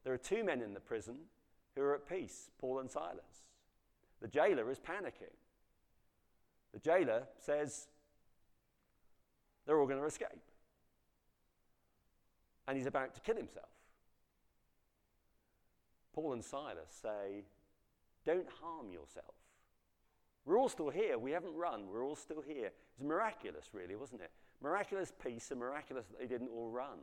There 0.04 0.14
are 0.14 0.18
two 0.18 0.44
men 0.44 0.62
in 0.62 0.74
the 0.74 0.80
prison 0.80 1.16
who 1.76 1.82
are 1.82 1.96
at 1.96 2.08
peace, 2.08 2.52
Paul 2.60 2.80
and 2.80 2.90
Silas. 2.90 3.46
The 4.22 4.28
jailer 4.28 4.70
is 4.72 4.80
panicking. 4.80 5.36
The 6.74 6.80
jailer 6.80 7.24
says 7.38 7.88
they're 9.70 9.80
all 9.80 9.86
going 9.86 10.00
to 10.00 10.06
escape. 10.08 10.30
And 12.68 12.76
he's 12.76 12.88
about 12.88 13.14
to 13.14 13.22
kill 13.22 13.36
himself. 13.36 13.70
Paul 16.12 16.34
and 16.34 16.44
Silas 16.44 16.90
say, 16.90 17.44
Don't 18.26 18.48
harm 18.64 18.92
yourself. 18.92 19.36
We're 20.44 20.58
all 20.58 20.70
still 20.70 20.90
here. 20.90 21.20
We 21.20 21.30
haven't 21.30 21.54
run. 21.54 21.84
We're 21.88 22.04
all 22.04 22.16
still 22.16 22.42
here. 22.42 22.72
It's 22.96 23.04
miraculous, 23.04 23.70
really, 23.72 23.96
wasn't 23.96 24.22
it? 24.22 24.32
Miraculous 24.60 25.14
peace 25.24 25.52
and 25.52 25.60
miraculous 25.60 26.08
that 26.08 26.18
they 26.18 26.26
didn't 26.26 26.50
all 26.50 26.72
run. 26.72 26.98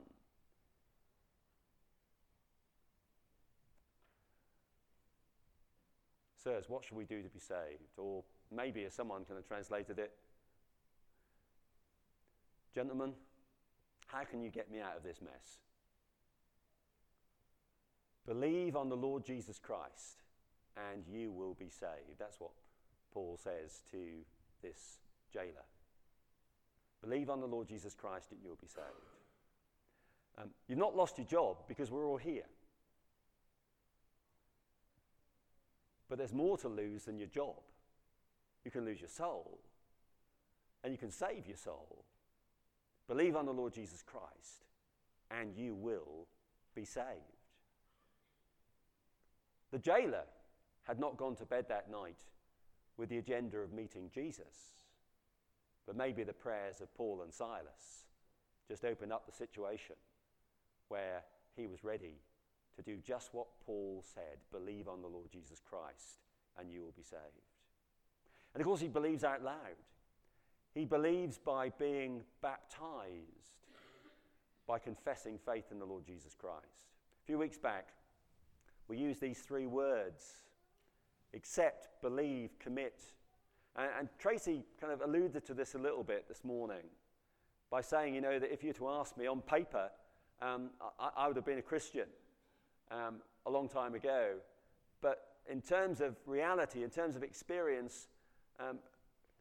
Sirs, 6.42 6.64
what 6.66 6.84
should 6.84 6.96
we 6.96 7.04
do 7.04 7.22
to 7.22 7.28
be 7.28 7.38
saved? 7.38 7.96
Or 7.96 8.24
maybe, 8.50 8.84
as 8.86 8.92
someone 8.92 9.24
kind 9.24 9.38
of 9.38 9.46
translated 9.46 10.00
it, 10.00 10.10
Gentlemen, 12.76 13.14
how 14.08 14.24
can 14.24 14.42
you 14.42 14.50
get 14.50 14.70
me 14.70 14.80
out 14.80 14.98
of 14.98 15.02
this 15.02 15.22
mess? 15.22 15.60
Believe 18.26 18.76
on 18.76 18.90
the 18.90 18.96
Lord 18.96 19.24
Jesus 19.24 19.58
Christ 19.58 20.24
and 20.92 21.02
you 21.10 21.32
will 21.32 21.54
be 21.54 21.70
saved. 21.70 22.18
That's 22.18 22.38
what 22.38 22.50
Paul 23.14 23.38
says 23.42 23.80
to 23.92 23.98
this 24.62 24.98
jailer. 25.32 25.64
Believe 27.02 27.30
on 27.30 27.40
the 27.40 27.46
Lord 27.46 27.66
Jesus 27.66 27.94
Christ 27.94 28.32
and 28.32 28.40
you'll 28.44 28.58
be 28.60 28.66
saved. 28.66 28.84
Um, 30.36 30.50
you've 30.68 30.78
not 30.78 30.94
lost 30.94 31.16
your 31.16 31.26
job 31.26 31.56
because 31.66 31.90
we're 31.90 32.06
all 32.06 32.18
here. 32.18 32.44
But 36.10 36.18
there's 36.18 36.34
more 36.34 36.58
to 36.58 36.68
lose 36.68 37.04
than 37.04 37.16
your 37.16 37.28
job. 37.28 37.56
You 38.66 38.70
can 38.70 38.84
lose 38.84 39.00
your 39.00 39.08
soul, 39.08 39.60
and 40.84 40.92
you 40.92 40.98
can 40.98 41.10
save 41.10 41.46
your 41.46 41.56
soul. 41.56 42.04
Believe 43.08 43.36
on 43.36 43.46
the 43.46 43.52
Lord 43.52 43.72
Jesus 43.72 44.02
Christ, 44.02 44.66
and 45.30 45.54
you 45.56 45.74
will 45.74 46.26
be 46.74 46.84
saved. 46.84 47.06
The 49.72 49.78
jailer 49.78 50.24
had 50.84 50.98
not 50.98 51.16
gone 51.16 51.36
to 51.36 51.44
bed 51.44 51.66
that 51.68 51.90
night 51.90 52.24
with 52.96 53.08
the 53.08 53.18
agenda 53.18 53.58
of 53.58 53.72
meeting 53.72 54.10
Jesus, 54.12 54.84
but 55.86 55.96
maybe 55.96 56.24
the 56.24 56.32
prayers 56.32 56.80
of 56.80 56.94
Paul 56.94 57.22
and 57.22 57.32
Silas 57.32 58.06
just 58.68 58.84
opened 58.84 59.12
up 59.12 59.26
the 59.26 59.32
situation 59.32 59.96
where 60.88 61.22
he 61.56 61.66
was 61.66 61.84
ready 61.84 62.14
to 62.76 62.82
do 62.82 62.96
just 63.04 63.32
what 63.32 63.46
Paul 63.64 64.04
said 64.14 64.38
believe 64.52 64.88
on 64.88 65.02
the 65.02 65.08
Lord 65.08 65.30
Jesus 65.30 65.60
Christ, 65.68 66.20
and 66.58 66.70
you 66.70 66.82
will 66.82 66.94
be 66.96 67.02
saved. 67.02 67.22
And 68.54 68.60
of 68.60 68.66
course, 68.66 68.80
he 68.80 68.88
believes 68.88 69.24
out 69.24 69.42
loud. 69.42 69.76
He 70.76 70.84
believes 70.84 71.38
by 71.38 71.70
being 71.70 72.20
baptized, 72.42 73.54
by 74.66 74.78
confessing 74.78 75.38
faith 75.38 75.72
in 75.72 75.78
the 75.78 75.86
Lord 75.86 76.04
Jesus 76.04 76.34
Christ. 76.34 76.90
A 77.22 77.24
few 77.24 77.38
weeks 77.38 77.56
back, 77.56 77.94
we 78.86 78.98
used 78.98 79.22
these 79.22 79.38
three 79.38 79.66
words 79.66 80.34
accept, 81.32 81.88
believe, 82.02 82.58
commit. 82.58 83.00
And, 83.74 83.88
and, 83.98 84.08
Tracy 84.18 84.64
kind 84.78 84.92
of 84.92 85.00
alluded 85.00 85.46
to 85.46 85.54
this 85.54 85.74
a 85.74 85.78
little 85.78 86.04
bit 86.04 86.28
this 86.28 86.44
morning 86.44 86.84
by 87.70 87.80
saying, 87.80 88.14
you 88.14 88.20
know, 88.20 88.38
that 88.38 88.52
if 88.52 88.62
you 88.62 88.68
were 88.68 88.74
to 88.74 88.88
ask 88.90 89.16
me 89.16 89.26
on 89.26 89.40
paper, 89.40 89.88
um, 90.42 90.68
I, 91.00 91.08
I, 91.16 91.26
would 91.26 91.36
have 91.36 91.46
been 91.46 91.58
a 91.58 91.62
Christian 91.62 92.08
um, 92.90 93.22
a 93.46 93.50
long 93.50 93.66
time 93.66 93.94
ago. 93.94 94.34
But 95.00 95.36
in 95.50 95.62
terms 95.62 96.02
of 96.02 96.16
reality, 96.26 96.84
in 96.84 96.90
terms 96.90 97.16
of 97.16 97.22
experience, 97.22 98.08
um, 98.60 98.76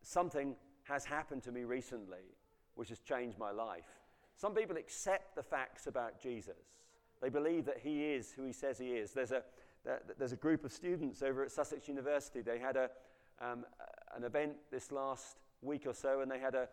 something 0.02 0.56
has 0.86 1.06
happened 1.06 1.43
to 1.43 1.52
me 1.52 1.63
recently, 1.63 2.34
which 2.76 2.89
has 2.89 3.00
changed 3.00 3.38
my 3.38 3.52
life. 3.52 4.02
Some 4.38 4.54
people 4.54 4.78
accept 4.78 5.36
the 5.36 5.43
facts 5.43 5.88
about 5.88 6.21
Jesus. 6.21 6.80
They 7.21 7.30
believe 7.30 7.65
that 7.65 7.80
he 7.82 8.06
is 8.06 8.32
who 8.32 8.45
he 8.45 8.52
says 8.52 8.78
he 8.78 8.89
is. 8.89 9.12
There's 9.12 9.32
a, 9.32 9.43
there's 10.17 10.34
a 10.34 10.38
group 10.38 10.63
of 10.63 10.71
students 10.71 11.21
over 11.21 11.43
at 11.43 11.52
Sussex 11.52 11.88
University. 11.88 12.41
They 12.41 12.60
had 12.60 12.76
a, 12.76 12.89
um, 13.41 13.65
an 14.15 14.24
event 14.24 14.54
this 14.71 14.91
last 14.91 15.38
week 15.62 15.84
or 15.86 15.93
so, 15.93 16.21
and 16.21 16.30
they 16.30 16.39
had 16.39 16.56
a, 16.56 16.67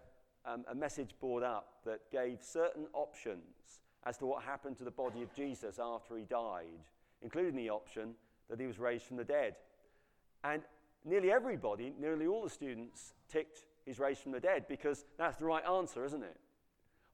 um, 0.45 0.65
a 0.71 0.75
message 0.75 1.15
board 1.21 1.43
up 1.43 1.79
that 1.87 2.01
gave 2.11 2.43
certain 2.43 2.87
options 2.93 3.81
as 4.05 4.19
to 4.19 4.27
what 4.27 4.43
happened 4.43 4.77
to 4.79 4.85
the 4.85 4.91
body 4.91 5.23
of 5.23 5.33
Jesus 5.35 5.79
after 5.81 6.17
he 6.17 6.25
died, 6.25 6.85
including 7.23 7.57
the 7.57 7.71
option 7.71 8.15
that 8.51 8.61
he 8.61 8.67
was 8.67 8.79
raised 8.79 9.05
from 9.05 9.17
the 9.17 9.25
dead. 9.25 9.55
And 10.45 10.63
nearly 11.05 11.31
everybody, 11.31 11.95
nearly 11.99 12.27
all 12.27 12.43
the 12.43 12.51
students, 12.51 13.15
ticked 13.29 13.65
he's 13.85 13.99
raised 13.99 14.21
from 14.21 14.33
the 14.33 14.41
dead 14.41 14.67
because 14.69 15.05
that's 15.19 15.37
the 15.37 15.45
right 15.45 15.65
answer, 15.67 16.05
isn't 16.05 16.23
it? 16.23 16.37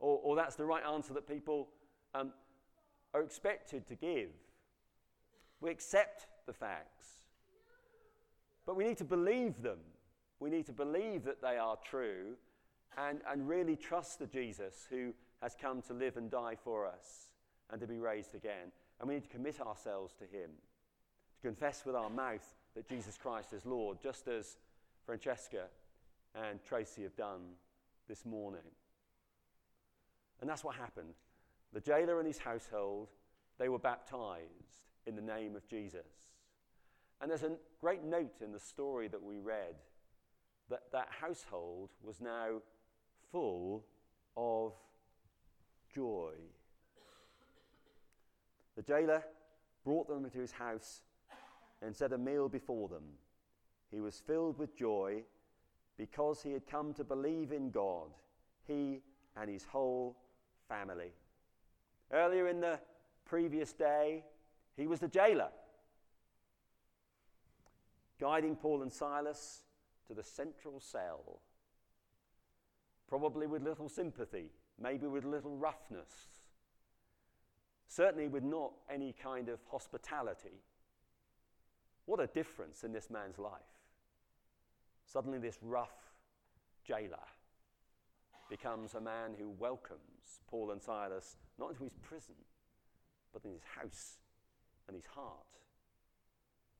Or, 0.01 0.20
or 0.22 0.37
that's 0.37 0.57
the 0.57 0.64
right 0.64 0.85
answer 0.85 1.14
that 1.14 1.27
people 1.27 1.68
um, 2.14 2.33
are 3.14 3.22
expected 3.22 3.87
to 3.88 3.94
give. 3.94 4.31
We 5.61 5.70
accept 5.70 6.27
the 6.46 6.53
facts, 6.53 7.07
but 8.64 8.77
we 8.77 8.85
need 8.85 8.98
to 8.98 9.05
believe 9.05 9.61
them. 9.62 9.79
We 10.40 10.51
need 10.51 10.66
to 10.66 10.72
believe 10.72 11.24
that 11.24 11.42
they 11.42 11.57
are 11.57 11.77
true 11.85 12.37
and, 12.96 13.20
and 13.29 13.48
really 13.48 13.74
trust 13.74 14.20
the 14.20 14.27
Jesus 14.27 14.87
who 14.88 15.12
has 15.42 15.57
come 15.61 15.83
to 15.83 15.94
live 15.94 16.16
and 16.16 16.31
die 16.31 16.57
for 16.62 16.87
us 16.87 17.31
and 17.70 17.81
to 17.81 17.87
be 17.87 17.98
raised 17.98 18.35
again. 18.35 18.72
And 19.01 19.09
we 19.09 19.14
need 19.14 19.24
to 19.24 19.29
commit 19.29 19.61
ourselves 19.61 20.14
to 20.14 20.24
him, 20.24 20.51
to 21.37 21.48
confess 21.48 21.85
with 21.85 21.96
our 21.96 22.11
mouth 22.11 22.55
that 22.78 22.88
Jesus 22.88 23.18
Christ 23.20 23.52
is 23.52 23.66
Lord, 23.66 23.98
just 24.00 24.28
as 24.28 24.56
Francesca 25.04 25.64
and 26.36 26.62
Tracy 26.62 27.02
have 27.02 27.16
done 27.16 27.40
this 28.08 28.24
morning. 28.24 28.60
And 30.40 30.48
that's 30.48 30.62
what 30.62 30.76
happened. 30.76 31.14
The 31.72 31.80
jailer 31.80 32.20
and 32.20 32.26
his 32.28 32.38
household, 32.38 33.08
they 33.58 33.68
were 33.68 33.80
baptized 33.80 34.86
in 35.08 35.16
the 35.16 35.22
name 35.22 35.56
of 35.56 35.66
Jesus. 35.66 36.06
And 37.20 37.28
there's 37.28 37.42
a 37.42 37.56
great 37.80 38.04
note 38.04 38.36
in 38.44 38.52
the 38.52 38.60
story 38.60 39.08
that 39.08 39.24
we 39.24 39.40
read 39.40 39.74
that 40.70 40.82
that 40.92 41.08
household 41.20 41.90
was 42.00 42.20
now 42.20 42.62
full 43.32 43.84
of 44.36 44.72
joy. 45.92 46.30
The 48.76 48.82
jailer 48.82 49.24
brought 49.82 50.06
them 50.06 50.24
into 50.24 50.38
his 50.38 50.52
house 50.52 51.00
and 51.82 51.94
set 51.94 52.12
a 52.12 52.18
meal 52.18 52.48
before 52.48 52.88
them. 52.88 53.04
He 53.90 54.00
was 54.00 54.20
filled 54.26 54.58
with 54.58 54.76
joy 54.76 55.22
because 55.96 56.42
he 56.42 56.52
had 56.52 56.66
come 56.66 56.92
to 56.94 57.04
believe 57.04 57.52
in 57.52 57.70
God, 57.70 58.10
he 58.66 59.00
and 59.36 59.50
his 59.50 59.64
whole 59.64 60.16
family. 60.68 61.12
Earlier 62.12 62.48
in 62.48 62.60
the 62.60 62.78
previous 63.24 63.72
day, 63.72 64.24
he 64.76 64.86
was 64.86 65.00
the 65.00 65.08
jailer, 65.08 65.50
guiding 68.20 68.56
Paul 68.56 68.82
and 68.82 68.92
Silas 68.92 69.62
to 70.06 70.14
the 70.14 70.22
central 70.22 70.80
cell, 70.80 71.40
probably 73.08 73.46
with 73.46 73.62
little 73.62 73.88
sympathy, 73.88 74.50
maybe 74.80 75.06
with 75.06 75.24
little 75.24 75.56
roughness, 75.56 76.10
certainly 77.88 78.28
with 78.28 78.44
not 78.44 78.72
any 78.92 79.12
kind 79.12 79.48
of 79.48 79.58
hospitality. 79.70 80.62
What 82.09 82.21
a 82.21 82.27
difference 82.27 82.85
in 82.85 82.92
this 82.94 83.11
man's 83.11 83.38
life. 83.38 83.61
Suddenly, 85.05 85.40
this 85.40 85.59
rough 85.61 86.14
jailer 86.83 87.29
becomes 88.49 88.94
a 88.94 89.01
man 89.01 89.35
who 89.38 89.51
welcomes 89.51 90.40
Paul 90.49 90.71
and 90.71 90.83
Silas 90.83 91.37
not 91.59 91.68
into 91.68 91.85
his 91.85 91.92
prison, 92.01 92.35
but 93.31 93.44
in 93.44 93.53
his 93.53 93.61
house 93.62 94.16
and 94.87 94.97
his 94.97 95.05
heart. 95.05 95.59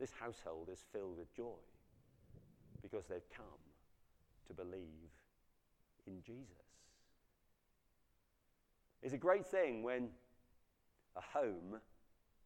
This 0.01 0.12
household 0.19 0.71
is 0.73 0.87
filled 0.95 1.19
with 1.19 1.37
joy 1.37 1.61
because 2.81 3.05
they've 3.07 3.29
come 3.29 3.45
to 4.47 4.55
believe 4.55 5.12
in 6.07 6.23
Jesus. 6.23 6.64
It's 9.03 9.12
a 9.12 9.19
great 9.19 9.45
thing 9.45 9.83
when 9.83 10.09
a 11.17 11.21
home 11.21 11.81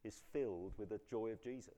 is 0.02 0.20
filled 0.32 0.72
with 0.78 0.88
the 0.88 0.98
joy 1.08 1.28
of 1.28 1.40
Jesus. 1.40 1.74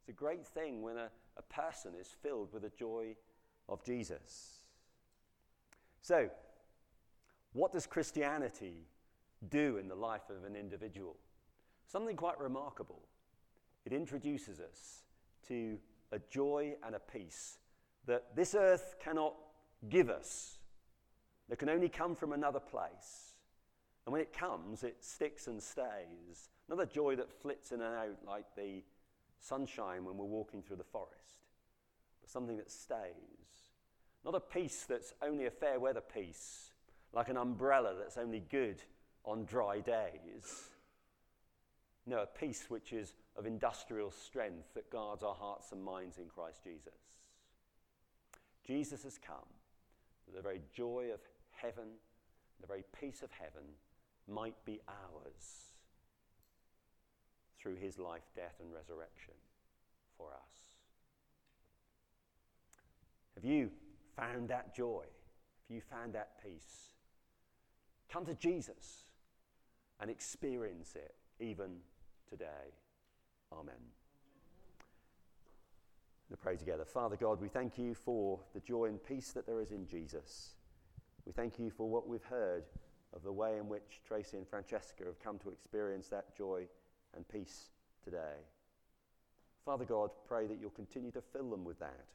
It's 0.00 0.08
a 0.08 0.12
great 0.12 0.46
thing 0.46 0.82
when 0.82 0.96
a, 0.96 1.10
a 1.36 1.42
person 1.42 1.92
is 1.98 2.08
filled 2.22 2.52
with 2.52 2.62
the 2.62 2.70
joy 2.70 3.14
of 3.68 3.84
Jesus. 3.84 4.64
So, 6.02 6.30
what 7.52 7.72
does 7.72 7.86
Christianity 7.86 8.86
do 9.48 9.76
in 9.76 9.88
the 9.88 9.94
life 9.94 10.30
of 10.30 10.44
an 10.44 10.56
individual? 10.56 11.16
Something 11.86 12.16
quite 12.16 12.38
remarkable. 12.38 13.02
It 13.84 13.92
introduces 13.92 14.60
us 14.60 15.02
to 15.48 15.78
a 16.12 16.18
joy 16.30 16.74
and 16.84 16.94
a 16.94 17.00
peace 17.00 17.58
that 18.06 18.34
this 18.34 18.54
earth 18.54 18.96
cannot 19.02 19.34
give 19.88 20.10
us, 20.10 20.58
that 21.48 21.58
can 21.58 21.68
only 21.68 21.88
come 21.88 22.14
from 22.14 22.32
another 22.32 22.60
place. 22.60 23.34
And 24.06 24.12
when 24.12 24.22
it 24.22 24.32
comes, 24.32 24.82
it 24.82 24.96
sticks 25.04 25.46
and 25.46 25.62
stays. 25.62 26.48
Another 26.68 26.86
joy 26.86 27.16
that 27.16 27.30
flits 27.30 27.72
in 27.72 27.80
and 27.80 27.94
out 27.94 28.18
like 28.26 28.46
the 28.56 28.82
sunshine 29.40 30.04
when 30.04 30.16
we're 30.16 30.24
walking 30.24 30.62
through 30.62 30.76
the 30.76 30.84
forest, 30.84 31.46
but 32.20 32.30
something 32.30 32.56
that 32.58 32.70
stays. 32.70 33.14
Not 34.24 34.34
a 34.34 34.40
peace 34.40 34.84
that's 34.88 35.14
only 35.22 35.46
a 35.46 35.50
fair 35.50 35.80
weather 35.80 36.02
peace, 36.02 36.72
like 37.12 37.28
an 37.28 37.36
umbrella 37.36 37.94
that's 37.98 38.18
only 38.18 38.40
good 38.40 38.82
on 39.24 39.44
dry 39.44 39.80
days. 39.80 40.68
No, 42.06 42.22
a 42.22 42.26
peace 42.26 42.66
which 42.68 42.92
is 42.92 43.14
of 43.36 43.46
industrial 43.46 44.10
strength 44.10 44.74
that 44.74 44.90
guards 44.90 45.22
our 45.22 45.34
hearts 45.34 45.72
and 45.72 45.82
minds 45.82 46.18
in 46.18 46.26
Christ 46.26 46.62
Jesus. 46.64 46.94
Jesus 48.66 49.04
has 49.04 49.18
come 49.18 49.36
that 50.26 50.36
the 50.36 50.42
very 50.42 50.60
joy 50.74 51.08
of 51.12 51.20
heaven, 51.50 51.88
the 52.60 52.66
very 52.66 52.84
peace 52.98 53.22
of 53.22 53.30
heaven, 53.32 53.62
might 54.28 54.64
be 54.64 54.80
ours 54.88 55.69
through 57.60 57.76
his 57.76 57.98
life, 57.98 58.22
death, 58.34 58.54
and 58.60 58.72
resurrection 58.72 59.34
for 60.16 60.28
us. 60.32 60.60
Have 63.34 63.44
you 63.44 63.70
found 64.16 64.48
that 64.48 64.74
joy? 64.74 65.04
Have 65.04 65.74
you 65.74 65.80
found 65.80 66.14
that 66.14 66.42
peace? 66.42 66.94
Come 68.10 68.24
to 68.26 68.34
Jesus 68.34 69.04
and 70.00 70.10
experience 70.10 70.94
it 70.96 71.14
even 71.38 71.76
today. 72.28 72.74
Amen. 73.52 73.74
Let's 76.28 76.42
pray 76.42 76.56
together. 76.56 76.84
Father 76.84 77.16
God, 77.16 77.40
we 77.40 77.48
thank 77.48 77.76
you 77.76 77.94
for 77.94 78.38
the 78.54 78.60
joy 78.60 78.86
and 78.86 79.02
peace 79.02 79.32
that 79.32 79.46
there 79.46 79.60
is 79.60 79.72
in 79.72 79.86
Jesus. 79.86 80.54
We 81.26 81.32
thank 81.32 81.58
you 81.58 81.70
for 81.70 81.88
what 81.88 82.08
we've 82.08 82.24
heard 82.24 82.64
of 83.12 83.22
the 83.22 83.32
way 83.32 83.56
in 83.58 83.68
which 83.68 84.00
Tracy 84.06 84.36
and 84.36 84.46
Francesca 84.46 85.04
have 85.04 85.18
come 85.18 85.38
to 85.40 85.50
experience 85.50 86.08
that 86.08 86.36
joy 86.36 86.66
and 87.14 87.26
peace 87.28 87.70
today. 88.04 88.38
Father 89.64 89.84
God, 89.84 90.10
pray 90.26 90.46
that 90.46 90.58
you'll 90.60 90.70
continue 90.70 91.10
to 91.12 91.20
fill 91.20 91.50
them 91.50 91.64
with 91.64 91.78
that. 91.80 92.06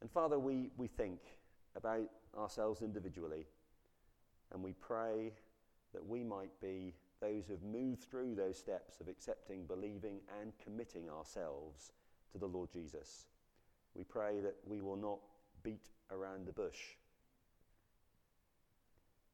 And 0.00 0.10
Father, 0.10 0.38
we, 0.38 0.70
we 0.76 0.86
think 0.86 1.20
about 1.76 2.10
ourselves 2.38 2.82
individually, 2.82 3.46
and 4.52 4.62
we 4.62 4.72
pray 4.74 5.32
that 5.92 6.06
we 6.06 6.22
might 6.22 6.60
be 6.60 6.94
those 7.20 7.46
who've 7.46 7.62
moved 7.62 8.02
through 8.02 8.34
those 8.34 8.58
steps 8.58 9.00
of 9.00 9.08
accepting, 9.08 9.64
believing, 9.64 10.20
and 10.40 10.52
committing 10.62 11.08
ourselves 11.08 11.92
to 12.32 12.38
the 12.38 12.46
Lord 12.46 12.70
Jesus. 12.70 13.26
We 13.94 14.04
pray 14.04 14.40
that 14.40 14.56
we 14.66 14.80
will 14.80 14.96
not 14.96 15.20
beat 15.62 15.88
around 16.10 16.46
the 16.46 16.52
bush. 16.52 16.80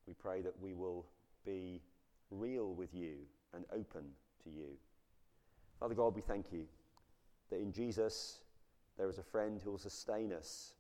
We 0.07 0.15
pray 0.15 0.43
that 0.43 0.61
we 0.61 0.75
will 0.75 1.07
be 1.45 1.81
real 2.31 2.75
with 2.75 2.95
you 2.95 3.15
and 3.55 3.65
open 3.73 4.05
to 4.45 4.51
you. 4.51 4.77
Father 5.79 5.95
God, 5.95 6.15
we 6.15 6.23
thank 6.23 6.53
you 6.53 6.65
that 7.51 7.61
in 7.61 7.73
Jesus 7.73 8.41
there 8.99 9.09
is 9.09 9.19
a 9.19 9.23
friend 9.23 9.61
who 9.63 9.71
will 9.71 9.79
sustain 9.79 10.33
us 10.33 10.75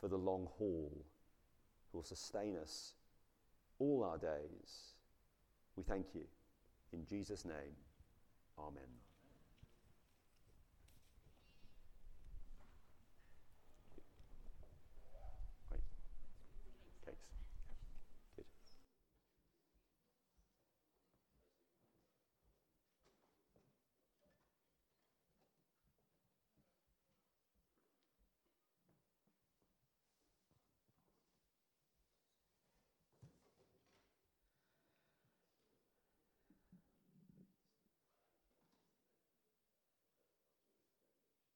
for 0.00 0.08
the 0.08 0.16
long 0.16 0.48
haul, 0.58 0.92
who 1.92 1.98
will 1.98 2.04
sustain 2.04 2.56
us 2.56 2.94
all 3.78 4.04
our 4.04 4.18
days. 4.18 4.94
We 5.76 5.82
thank 5.82 6.06
you. 6.14 6.22
In 6.92 7.04
Jesus' 7.06 7.44
name, 7.44 7.76
amen. 8.58 9.07